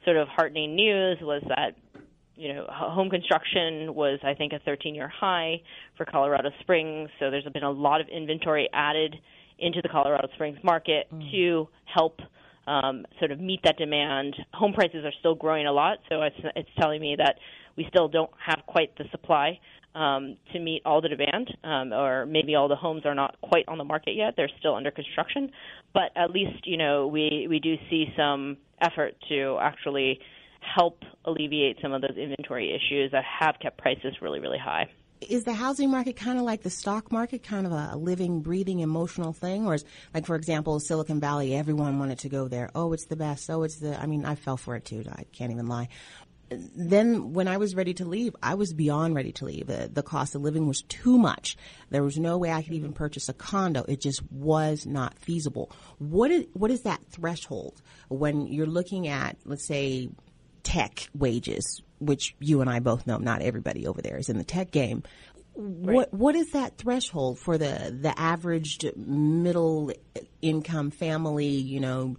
sort 0.04 0.16
of 0.16 0.28
heartening 0.28 0.74
news 0.74 1.18
was 1.20 1.42
that 1.48 1.76
you 2.38 2.52
know, 2.52 2.66
home 2.68 3.08
construction 3.08 3.94
was, 3.94 4.18
I 4.22 4.34
think, 4.34 4.52
a 4.52 4.58
13-year 4.68 5.08
high 5.08 5.62
for 5.96 6.04
Colorado 6.04 6.50
Springs. 6.60 7.08
So 7.18 7.30
there's 7.30 7.44
been 7.44 7.62
a 7.62 7.70
lot 7.70 8.02
of 8.02 8.08
inventory 8.08 8.68
added 8.74 9.16
into 9.58 9.80
the 9.80 9.88
Colorado 9.88 10.28
Springs 10.34 10.58
market 10.62 11.06
mm. 11.10 11.30
to 11.30 11.66
help 11.86 12.20
um, 12.66 13.06
sort 13.20 13.30
of 13.30 13.40
meet 13.40 13.60
that 13.64 13.78
demand. 13.78 14.36
Home 14.52 14.74
prices 14.74 15.02
are 15.06 15.12
still 15.18 15.34
growing 15.34 15.66
a 15.66 15.72
lot, 15.72 15.98
so 16.10 16.20
it's, 16.20 16.36
it's 16.54 16.68
telling 16.78 17.00
me 17.00 17.16
that 17.16 17.36
we 17.76 17.86
still 17.88 18.08
don't 18.08 18.30
have 18.44 18.60
quite 18.66 18.96
the 18.96 19.04
supply 19.10 19.58
um, 19.94 20.36
to 20.52 20.58
meet 20.58 20.82
all 20.84 21.00
the 21.00 21.08
demand, 21.08 21.56
um, 21.64 21.92
or 21.92 22.26
maybe 22.26 22.54
all 22.54 22.68
the 22.68 22.76
homes 22.76 23.02
are 23.06 23.14
not 23.14 23.36
quite 23.40 23.64
on 23.68 23.78
the 23.78 23.84
market 23.84 24.14
yet. 24.14 24.34
They're 24.36 24.50
still 24.58 24.74
under 24.74 24.90
construction, 24.90 25.50
but 25.94 26.10
at 26.16 26.30
least 26.30 26.66
you 26.66 26.76
know 26.76 27.06
we 27.06 27.46
we 27.48 27.58
do 27.58 27.76
see 27.88 28.06
some 28.16 28.58
effort 28.80 29.14
to 29.28 29.58
actually 29.60 30.20
help 30.60 31.02
alleviate 31.24 31.78
some 31.80 31.92
of 31.92 32.02
those 32.02 32.16
inventory 32.16 32.74
issues 32.74 33.12
that 33.12 33.24
have 33.24 33.54
kept 33.60 33.78
prices 33.78 34.14
really 34.20 34.40
really 34.40 34.58
high 34.58 34.88
is 35.20 35.44
the 35.44 35.52
housing 35.52 35.90
market 35.90 36.16
kind 36.16 36.38
of 36.38 36.44
like 36.44 36.62
the 36.62 36.70
stock 36.70 37.10
market, 37.10 37.42
kind 37.42 37.66
of 37.66 37.72
a 37.72 37.96
living, 37.96 38.40
breathing, 38.40 38.80
emotional 38.80 39.32
thing? 39.32 39.66
Or 39.66 39.74
is, 39.74 39.84
like, 40.14 40.26
for 40.26 40.36
example, 40.36 40.78
Silicon 40.80 41.20
Valley, 41.20 41.54
everyone 41.54 41.98
wanted 41.98 42.18
to 42.20 42.28
go 42.28 42.48
there. 42.48 42.70
Oh, 42.74 42.92
it's 42.92 43.06
the 43.06 43.16
best. 43.16 43.48
Oh, 43.50 43.62
it's 43.62 43.76
the, 43.76 44.00
I 44.00 44.06
mean, 44.06 44.24
I 44.24 44.34
fell 44.34 44.56
for 44.56 44.76
it 44.76 44.84
too. 44.84 45.04
I 45.10 45.24
can't 45.32 45.52
even 45.52 45.66
lie. 45.66 45.88
Then 46.48 47.32
when 47.32 47.48
I 47.48 47.56
was 47.56 47.74
ready 47.74 47.94
to 47.94 48.04
leave, 48.04 48.36
I 48.42 48.54
was 48.54 48.72
beyond 48.72 49.14
ready 49.14 49.32
to 49.32 49.44
leave. 49.44 49.66
The, 49.66 49.90
the 49.92 50.02
cost 50.02 50.34
of 50.34 50.42
living 50.42 50.68
was 50.68 50.82
too 50.82 51.18
much. 51.18 51.56
There 51.90 52.02
was 52.02 52.18
no 52.18 52.38
way 52.38 52.52
I 52.52 52.62
could 52.62 52.74
even 52.74 52.92
purchase 52.92 53.28
a 53.28 53.32
condo. 53.32 53.84
It 53.88 54.00
just 54.00 54.22
was 54.30 54.86
not 54.86 55.18
feasible. 55.18 55.72
What 55.98 56.30
is, 56.30 56.46
what 56.52 56.70
is 56.70 56.82
that 56.82 57.00
threshold 57.10 57.82
when 58.08 58.46
you're 58.46 58.66
looking 58.66 59.08
at, 59.08 59.36
let's 59.44 59.66
say, 59.66 60.08
tech 60.62 61.08
wages, 61.14 61.82
which 62.00 62.34
you 62.40 62.60
and 62.60 62.68
I 62.68 62.80
both 62.80 63.06
know 63.06 63.18
not 63.18 63.40
everybody 63.40 63.86
over 63.86 64.02
there 64.02 64.16
is 64.16 64.28
in 64.28 64.36
the 64.36 64.44
tech 64.44 64.70
game. 64.70 65.04
Right. 65.54 65.94
What 65.94 66.12
what 66.12 66.34
is 66.34 66.50
that 66.50 66.76
threshold 66.76 67.38
for 67.38 67.56
the 67.56 67.96
the 67.98 68.12
average 68.18 68.84
middle 68.94 69.90
income 70.42 70.90
family? 70.90 71.46
You 71.46 71.80
know, 71.80 72.16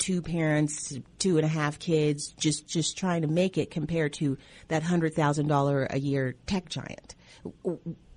two 0.00 0.22
parents, 0.22 0.98
two 1.18 1.36
and 1.36 1.44
a 1.44 1.48
half 1.48 1.78
kids, 1.78 2.34
just 2.38 2.66
just 2.66 2.98
trying 2.98 3.22
to 3.22 3.28
make 3.28 3.56
it 3.56 3.70
compared 3.70 4.14
to 4.14 4.36
that 4.68 4.82
hundred 4.82 5.14
thousand 5.14 5.46
dollar 5.46 5.86
a 5.90 5.98
year 5.98 6.34
tech 6.46 6.68
giant. 6.68 7.14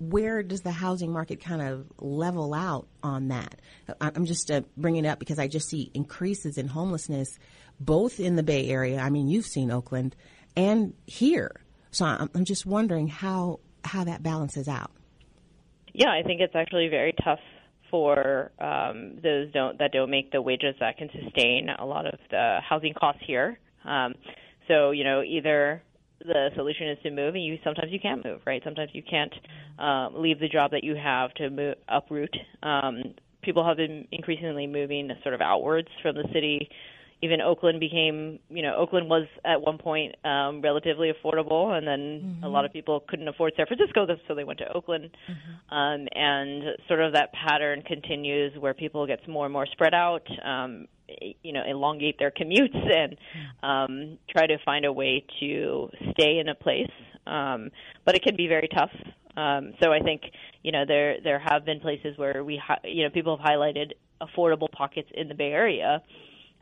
Where 0.00 0.42
does 0.42 0.62
the 0.62 0.72
housing 0.72 1.12
market 1.12 1.40
kind 1.40 1.62
of 1.62 1.86
level 1.98 2.52
out 2.52 2.88
on 3.02 3.28
that? 3.28 3.60
I'm 4.00 4.26
just 4.26 4.50
uh, 4.50 4.62
bringing 4.76 5.04
it 5.04 5.08
up 5.08 5.18
because 5.18 5.38
I 5.38 5.46
just 5.46 5.68
see 5.68 5.90
increases 5.94 6.58
in 6.58 6.66
homelessness 6.66 7.38
both 7.80 8.20
in 8.20 8.36
the 8.36 8.42
Bay 8.42 8.68
Area. 8.68 9.00
I 9.00 9.10
mean, 9.10 9.28
you've 9.28 9.46
seen 9.46 9.70
Oakland 9.70 10.14
and 10.56 10.94
here. 11.06 11.60
So 11.90 12.04
I'm, 12.04 12.30
I'm 12.34 12.44
just 12.44 12.66
wondering 12.66 13.08
how 13.08 13.60
how 13.84 14.04
that 14.04 14.22
balances 14.22 14.68
out. 14.68 14.90
Yeah, 15.92 16.10
I 16.10 16.22
think 16.22 16.40
it's 16.40 16.56
actually 16.56 16.88
very 16.88 17.14
tough 17.22 17.40
for 17.94 18.50
um, 18.58 19.20
those 19.22 19.52
don't 19.52 19.78
that 19.78 19.92
don't 19.92 20.10
make 20.10 20.32
the 20.32 20.42
wages 20.42 20.74
that 20.80 20.98
can 20.98 21.08
sustain 21.22 21.68
a 21.78 21.86
lot 21.86 22.06
of 22.06 22.18
the 22.28 22.58
housing 22.68 22.92
costs 22.92 23.22
here. 23.24 23.56
Um, 23.84 24.14
so 24.66 24.90
you 24.90 25.04
know, 25.04 25.22
either 25.22 25.80
the 26.18 26.48
solution 26.56 26.88
is 26.88 26.98
to 27.04 27.12
move, 27.12 27.36
and 27.36 27.44
you 27.44 27.56
sometimes 27.62 27.92
you 27.92 28.00
can't 28.00 28.24
move, 28.24 28.40
right? 28.44 28.60
Sometimes 28.64 28.90
you 28.94 29.02
can't 29.08 29.32
um, 29.78 30.20
leave 30.20 30.40
the 30.40 30.48
job 30.48 30.72
that 30.72 30.82
you 30.82 30.96
have 30.96 31.32
to 31.34 31.50
move, 31.50 31.76
uproot. 31.88 32.36
Um, 32.64 33.14
people 33.42 33.64
have 33.64 33.76
been 33.76 34.08
increasingly 34.10 34.66
moving 34.66 35.08
sort 35.22 35.36
of 35.36 35.40
outwards 35.40 35.86
from 36.02 36.16
the 36.16 36.26
city 36.32 36.68
even 37.24 37.40
Oakland 37.40 37.80
became, 37.80 38.38
you 38.50 38.62
know, 38.62 38.76
Oakland 38.76 39.08
was 39.08 39.26
at 39.46 39.62
one 39.62 39.78
point 39.78 40.14
um, 40.26 40.60
relatively 40.60 41.10
affordable, 41.10 41.72
and 41.72 41.86
then 41.86 42.20
mm-hmm. 42.22 42.44
a 42.44 42.48
lot 42.48 42.66
of 42.66 42.72
people 42.72 43.02
couldn't 43.08 43.26
afford 43.26 43.54
San 43.56 43.66
Francisco, 43.66 44.06
so 44.28 44.34
they 44.34 44.44
went 44.44 44.58
to 44.58 44.70
Oakland. 44.70 45.08
Mm-hmm. 45.26 45.74
Um, 45.74 46.06
and 46.14 46.76
sort 46.86 47.00
of 47.00 47.14
that 47.14 47.32
pattern 47.32 47.80
continues 47.80 48.52
where 48.58 48.74
people 48.74 49.06
get 49.06 49.26
more 49.26 49.46
and 49.46 49.52
more 49.54 49.64
spread 49.64 49.94
out, 49.94 50.26
um, 50.44 50.86
you 51.42 51.54
know, 51.54 51.62
elongate 51.66 52.18
their 52.18 52.30
commutes 52.30 52.76
and 52.94 53.16
mm-hmm. 53.16 53.66
um, 53.66 54.18
try 54.28 54.46
to 54.46 54.58
find 54.62 54.84
a 54.84 54.92
way 54.92 55.24
to 55.40 55.88
stay 56.12 56.38
in 56.38 56.50
a 56.50 56.54
place. 56.54 56.92
Um, 57.26 57.70
but 58.04 58.14
it 58.14 58.22
can 58.22 58.36
be 58.36 58.48
very 58.48 58.68
tough. 58.68 58.92
Um, 59.34 59.72
so 59.82 59.92
I 59.92 60.00
think 60.00 60.22
you 60.62 60.70
know 60.70 60.84
there 60.86 61.16
there 61.24 61.40
have 61.40 61.64
been 61.64 61.80
places 61.80 62.16
where 62.16 62.44
we 62.44 62.60
hi- 62.62 62.78
you 62.84 63.02
know 63.02 63.10
people 63.10 63.36
have 63.36 63.44
highlighted 63.44 63.92
affordable 64.22 64.70
pockets 64.70 65.08
in 65.12 65.26
the 65.26 65.34
Bay 65.34 65.50
Area 65.50 66.02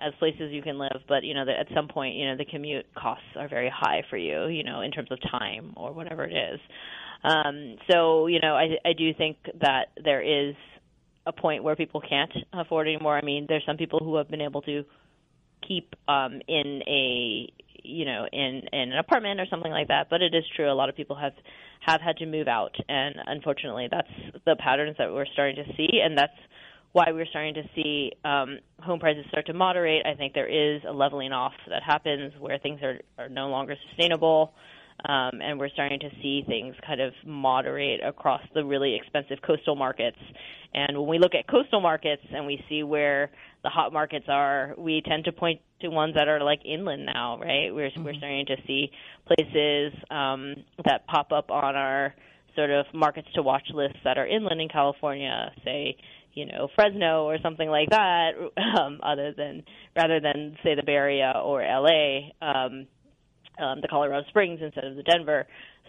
as 0.06 0.12
places 0.18 0.52
you 0.52 0.62
can 0.62 0.78
live, 0.78 1.00
but 1.08 1.24
you 1.24 1.34
know 1.34 1.44
that 1.44 1.58
at 1.58 1.66
some 1.74 1.88
point, 1.88 2.16
you 2.16 2.26
know, 2.26 2.36
the 2.36 2.44
commute 2.44 2.86
costs 2.94 3.24
are 3.36 3.48
very 3.48 3.72
high 3.74 4.02
for 4.10 4.16
you, 4.16 4.46
you 4.46 4.64
know, 4.64 4.80
in 4.80 4.90
terms 4.90 5.10
of 5.10 5.18
time 5.30 5.72
or 5.76 5.92
whatever 5.92 6.24
it 6.24 6.32
is. 6.32 6.60
Um, 7.24 7.76
so, 7.90 8.26
you 8.26 8.40
know, 8.40 8.54
I, 8.54 8.76
I 8.84 8.92
do 8.94 9.14
think 9.14 9.36
that 9.60 9.86
there 10.02 10.22
is 10.22 10.54
a 11.26 11.32
point 11.32 11.62
where 11.62 11.76
people 11.76 12.00
can't 12.00 12.32
afford 12.52 12.88
anymore. 12.88 13.16
I 13.16 13.22
mean, 13.22 13.46
there's 13.48 13.64
some 13.64 13.76
people 13.76 14.00
who 14.00 14.16
have 14.16 14.28
been 14.28 14.40
able 14.40 14.62
to 14.62 14.84
keep 15.66 15.94
um, 16.08 16.40
in 16.48 16.82
a 16.86 17.52
you 17.84 18.04
know 18.04 18.26
in 18.32 18.62
in 18.72 18.92
an 18.92 18.98
apartment 18.98 19.40
or 19.40 19.46
something 19.50 19.72
like 19.72 19.88
that 19.88 20.08
but 20.08 20.22
it 20.22 20.32
is 20.34 20.44
true 20.54 20.70
a 20.70 20.72
lot 20.72 20.88
of 20.88 20.94
people 20.94 21.16
have 21.16 21.32
have 21.80 22.00
had 22.00 22.16
to 22.16 22.26
move 22.26 22.46
out 22.46 22.74
and 22.88 23.16
unfortunately 23.26 23.88
that's 23.90 24.08
the 24.46 24.54
patterns 24.56 24.94
that 24.98 25.12
we're 25.12 25.26
starting 25.32 25.56
to 25.56 25.64
see 25.76 26.00
and 26.00 26.16
that's 26.16 26.36
why 26.92 27.06
we're 27.12 27.26
starting 27.26 27.54
to 27.54 27.62
see 27.74 28.12
um, 28.24 28.58
home 28.80 29.00
prices 29.00 29.24
start 29.28 29.46
to 29.46 29.54
moderate. 29.54 30.04
I 30.06 30.14
think 30.14 30.34
there 30.34 30.48
is 30.48 30.82
a 30.86 30.92
leveling 30.92 31.32
off 31.32 31.54
that 31.68 31.82
happens 31.82 32.32
where 32.38 32.58
things 32.58 32.80
are, 32.82 33.00
are 33.18 33.28
no 33.28 33.48
longer 33.48 33.76
sustainable. 33.88 34.52
Um, 35.04 35.40
and 35.42 35.58
we're 35.58 35.70
starting 35.70 35.98
to 36.00 36.10
see 36.22 36.44
things 36.46 36.76
kind 36.86 37.00
of 37.00 37.12
moderate 37.26 38.00
across 38.04 38.42
the 38.54 38.64
really 38.64 38.94
expensive 38.94 39.38
coastal 39.44 39.74
markets. 39.74 40.18
And 40.74 40.96
when 40.96 41.08
we 41.08 41.18
look 41.18 41.34
at 41.34 41.48
coastal 41.48 41.80
markets 41.80 42.22
and 42.32 42.46
we 42.46 42.62
see 42.68 42.82
where 42.82 43.30
the 43.64 43.68
hot 43.68 43.92
markets 43.92 44.26
are, 44.28 44.74
we 44.78 45.02
tend 45.04 45.24
to 45.24 45.32
point 45.32 45.60
to 45.80 45.88
ones 45.88 46.14
that 46.14 46.28
are 46.28 46.40
like 46.42 46.60
inland 46.64 47.06
now, 47.06 47.38
right? 47.38 47.74
We're 47.74 47.90
mm-hmm. 47.90 48.04
we're 48.04 48.14
starting 48.14 48.46
to 48.46 48.56
see 48.66 48.90
places 49.26 49.92
um, 50.10 50.56
that 50.84 51.06
pop 51.06 51.32
up 51.32 51.50
on 51.50 51.74
our 51.74 52.14
sort 52.54 52.70
of 52.70 52.86
markets 52.94 53.28
to 53.34 53.42
watch 53.42 53.64
lists 53.74 53.98
that 54.04 54.18
are 54.18 54.26
inland 54.26 54.60
in 54.60 54.68
California, 54.68 55.50
say 55.64 55.96
you 56.34 56.46
know 56.46 56.68
Fresno 56.74 57.24
or 57.24 57.38
something 57.42 57.68
like 57.68 57.90
that, 57.90 58.30
um, 58.80 59.00
other 59.02 59.32
than 59.36 59.64
rather 59.96 60.20
than 60.20 60.56
say 60.62 60.74
the 60.74 60.82
Bay 60.84 60.92
Area 60.92 61.32
or 61.42 61.62
LA, 61.62 62.30
um, 62.40 62.86
um, 63.58 63.80
the 63.80 63.88
Colorado 63.88 64.26
Springs 64.28 64.60
instead 64.62 64.84
of 64.84 64.96
the 64.96 65.02
Denver. 65.02 65.46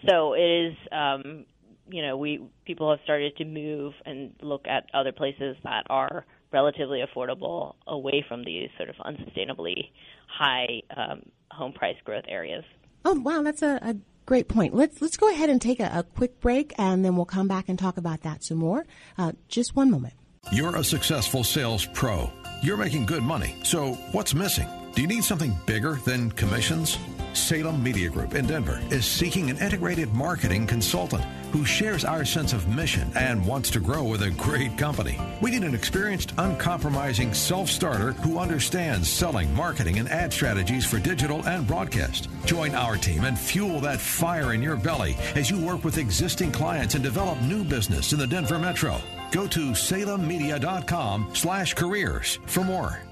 So 0.08 0.34
it 0.34 0.40
is, 0.40 0.74
um, 0.92 1.46
you 1.88 2.02
know, 2.02 2.16
we 2.16 2.46
people 2.64 2.90
have 2.90 3.00
started 3.04 3.36
to 3.36 3.44
move 3.44 3.92
and 4.04 4.34
look 4.42 4.66
at 4.66 4.84
other 4.92 5.12
places 5.12 5.56
that 5.64 5.84
are 5.88 6.24
relatively 6.52 7.02
affordable 7.02 7.74
away 7.86 8.24
from 8.28 8.44
these 8.44 8.68
sort 8.76 8.88
of 8.88 8.96
unsustainably 8.96 9.90
high 10.28 10.82
um, 10.96 11.22
home 11.50 11.72
price 11.72 11.96
growth 12.04 12.24
areas. 12.28 12.64
Oh 13.04 13.14
wow, 13.20 13.42
that's 13.42 13.62
a, 13.62 13.78
a 13.82 13.96
great 14.26 14.48
point. 14.48 14.74
Let's 14.74 15.02
let's 15.02 15.16
go 15.16 15.30
ahead 15.30 15.50
and 15.50 15.60
take 15.60 15.80
a, 15.80 15.90
a, 15.94 16.02
quick 16.02 16.40
break, 16.40 16.72
and 16.78 17.04
then 17.04 17.16
we'll 17.16 17.26
come 17.26 17.48
back 17.48 17.68
and 17.68 17.78
talk 17.78 17.96
about 17.96 18.22
that 18.22 18.44
some 18.44 18.58
more. 18.58 18.86
Uh, 19.18 19.32
just 19.48 19.76
one 19.76 19.90
moment. 19.90 20.14
You're 20.52 20.76
a 20.76 20.84
successful 20.84 21.42
sales 21.42 21.86
pro. 21.86 22.30
You're 22.62 22.76
making 22.76 23.06
good 23.06 23.22
money. 23.22 23.56
So 23.62 23.92
what's 24.12 24.34
missing? 24.34 24.68
Do 24.94 25.02
you 25.02 25.08
need 25.08 25.24
something 25.24 25.56
bigger 25.66 25.94
than 26.04 26.30
commissions? 26.32 26.98
Salem 27.32 27.82
Media 27.82 28.08
Group 28.08 28.34
in 28.34 28.46
Denver 28.46 28.80
is 28.90 29.04
seeking 29.04 29.50
an 29.50 29.58
integrated 29.58 30.12
marketing 30.12 30.66
consultant 30.68 31.24
who 31.50 31.64
shares 31.64 32.04
our 32.04 32.24
sense 32.24 32.52
of 32.52 32.68
mission 32.68 33.10
and 33.16 33.44
wants 33.44 33.70
to 33.70 33.80
grow 33.80 34.04
with 34.04 34.22
a 34.22 34.30
great 34.30 34.76
company. 34.78 35.18
We 35.40 35.50
need 35.50 35.64
an 35.64 35.74
experienced, 35.74 36.34
uncompromising 36.38 37.34
self 37.34 37.68
starter 37.68 38.12
who 38.12 38.38
understands 38.38 39.08
selling, 39.08 39.52
marketing, 39.54 39.98
and 39.98 40.08
ad 40.08 40.32
strategies 40.32 40.84
for 40.84 40.98
digital 41.00 41.44
and 41.48 41.66
broadcast. 41.66 42.28
Join 42.44 42.74
our 42.74 42.96
team 42.96 43.24
and 43.24 43.38
fuel 43.38 43.80
that 43.80 44.00
fire 44.00 44.52
in 44.52 44.62
your 44.62 44.76
belly 44.76 45.16
as 45.34 45.50
you 45.50 45.58
work 45.58 45.82
with 45.84 45.98
existing 45.98 46.52
clients 46.52 46.94
and 46.94 47.02
develop 47.02 47.40
new 47.42 47.64
business 47.64 48.12
in 48.12 48.18
the 48.18 48.26
Denver 48.26 48.58
Metro. 48.58 49.00
Go 49.34 49.48
to 49.48 49.72
salemmedia.com 49.72 51.30
slash 51.32 51.74
careers 51.74 52.38
for 52.46 52.62
more. 52.62 53.02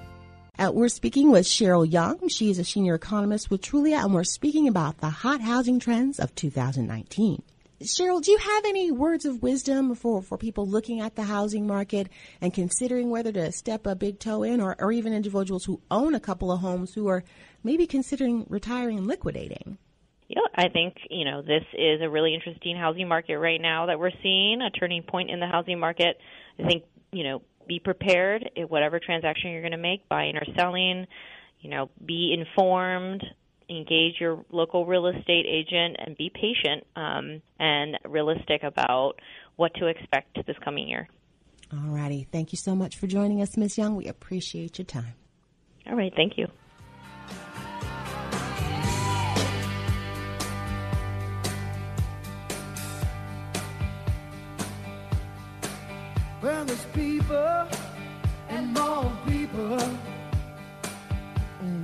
Uh, 0.57 0.71
we're 0.73 0.89
speaking 0.89 1.33
with 1.33 1.45
Cheryl 1.45 1.91
Young. 1.91 2.29
She 2.29 2.49
is 2.49 2.61
a 2.61 2.65
senior 2.65 2.95
economist 2.95 3.51
with 3.51 3.61
Trulia, 3.61 4.05
and 4.05 4.15
we're 4.15 4.23
speaking 4.23 4.69
about 4.69 4.99
the 4.99 5.11
hot 5.11 5.41
housing 5.41 5.81
trends 5.81 6.21
of 6.21 6.33
2019. 6.37 7.43
Cheryl, 7.83 8.23
do 8.23 8.31
you 8.31 8.39
have 8.39 8.65
any 8.67 8.93
words 8.93 9.25
of 9.25 9.43
wisdom 9.43 9.97
for, 9.97 10.23
for 10.23 10.39
people 10.39 10.65
looking 10.65 11.01
at 11.01 11.17
the 11.17 11.25
housing 11.25 11.67
market 11.67 12.09
and 12.41 12.55
considering 12.55 13.11
whether 13.11 13.33
to 13.33 13.51
step 13.51 13.85
a 13.85 13.97
big 13.97 14.21
toe 14.21 14.45
in, 14.45 14.61
or, 14.61 14.77
or 14.79 14.93
even 14.93 15.13
individuals 15.13 15.65
who 15.65 15.81
own 15.91 16.15
a 16.15 16.21
couple 16.21 16.53
of 16.53 16.61
homes 16.61 16.95
who 16.95 17.09
are 17.09 17.25
maybe 17.65 17.85
considering 17.85 18.47
retiring 18.49 18.99
and 18.99 19.09
liquidating? 19.09 19.77
Yeah, 20.35 20.41
I 20.55 20.69
think 20.69 20.95
you 21.11 21.27
know 21.27 21.43
this 21.43 21.65
is 21.75 22.01
a 22.01 22.09
really 22.09 22.35
interesting 22.35 22.75
housing 22.77 23.07
market 23.07 23.39
right 23.39 23.61
now 23.61 23.87
that 23.87 23.99
we're 23.99 24.13
seeing 24.23 24.63
a 24.63 24.71
turning 24.71 25.03
point 25.03 25.31
in 25.31 25.41
the 25.41 25.47
housing 25.47 25.79
market. 25.79 26.17
I 26.59 26.67
think 26.67 26.85
you 27.11 27.23
know 27.23 27.43
be 27.69 27.79
prepared 27.79 28.49
in 28.57 28.65
whatever 28.65 28.99
transaction 28.99 29.51
you're 29.51 29.61
going 29.61 29.73
to 29.73 29.79
make, 29.79 30.09
buying 30.09 30.37
or 30.37 30.45
selling. 30.57 31.07
You 31.61 31.71
know, 31.71 31.91
be 32.05 32.35
informed, 32.37 33.23
engage 33.69 34.15
your 34.21 34.43
local 34.51 34.87
real 34.87 35.07
estate 35.07 35.45
agent, 35.47 35.97
and 35.99 36.17
be 36.17 36.31
patient 36.35 36.87
um, 36.97 37.43
and 37.61 37.99
realistic 38.09 38.63
about 38.63 39.13
what 39.57 39.75
to 39.75 39.87
expect 39.87 40.39
this 40.47 40.57
coming 40.65 40.89
year. 40.89 41.09
All 41.73 41.91
righty. 41.91 42.27
Thank 42.33 42.53
you 42.53 42.59
so 42.59 42.75
much 42.75 42.97
for 42.97 43.07
joining 43.07 43.43
us, 43.43 43.57
Ms. 43.57 43.77
Young. 43.77 43.97
We 43.97 44.07
appreciate 44.07 44.79
your 44.79 44.87
time. 44.87 45.15
All 45.87 45.95
right. 45.95 46.13
Thank 46.17 46.39
you. 46.39 46.49
Well, 56.43 56.65
there's 56.65 56.85
people 56.87 57.69
and 58.49 58.75
more 58.75 59.13
people. 59.29 59.79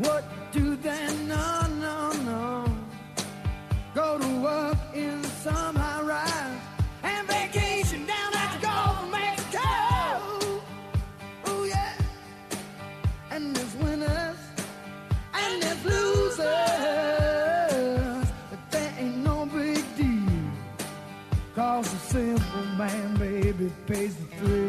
What 0.00 0.24
do 0.50 0.74
they 0.74 1.06
know? 1.28 1.66
No, 1.80 2.12
no. 2.24 2.64
Go 3.94 4.18
to 4.18 4.40
work 4.40 4.76
in 4.94 5.22
some 5.22 5.76
high 5.76 6.02
rise 6.02 6.60
and 7.04 7.28
vacation 7.28 8.04
down 8.04 8.34
at 8.34 8.52
the 8.54 8.66
Gulf 8.66 9.02
of 9.04 9.10
Mexico. 9.12 9.68
Oh, 11.46 11.64
yeah. 11.64 11.92
And 13.30 13.54
there's 13.54 13.74
winners 13.76 14.38
and 15.34 15.62
there's 15.62 15.84
losers. 15.84 16.38
But 18.50 18.70
that 18.72 18.98
ain't 18.98 19.18
no 19.18 19.46
big 19.46 19.84
deal. 19.96 20.50
Cause 21.54 21.90
the 21.92 21.98
simple 21.98 22.66
man, 22.76 23.16
baby, 23.16 23.70
pays 23.86 24.16
the 24.16 24.27
thrills, 24.38 24.67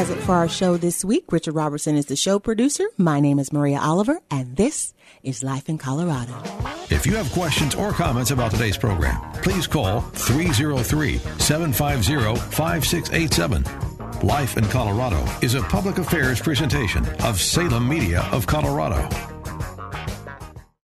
does 0.00 0.08
it 0.08 0.22
for 0.22 0.32
our 0.34 0.48
show 0.48 0.78
this 0.78 1.04
week. 1.04 1.30
Richard 1.30 1.54
Robertson 1.54 1.94
is 1.94 2.06
the 2.06 2.16
show 2.16 2.38
producer. 2.38 2.86
My 2.96 3.20
name 3.20 3.38
is 3.38 3.52
Maria 3.52 3.78
Oliver, 3.78 4.18
and 4.30 4.56
this 4.56 4.94
is 5.22 5.42
Life 5.42 5.68
in 5.68 5.76
Colorado. 5.76 6.32
If 6.88 7.04
you 7.04 7.14
have 7.16 7.30
questions 7.32 7.74
or 7.74 7.92
comments 7.92 8.30
about 8.30 8.50
today's 8.50 8.78
program, 8.78 9.20
please 9.42 9.66
call 9.66 10.00
303 10.00 11.18
750 11.18 12.40
5687. 12.40 14.26
Life 14.26 14.56
in 14.56 14.64
Colorado 14.64 15.22
is 15.42 15.54
a 15.54 15.60
public 15.64 15.98
affairs 15.98 16.40
presentation 16.40 17.06
of 17.22 17.38
Salem 17.38 17.86
Media 17.86 18.26
of 18.32 18.46
Colorado. 18.46 19.06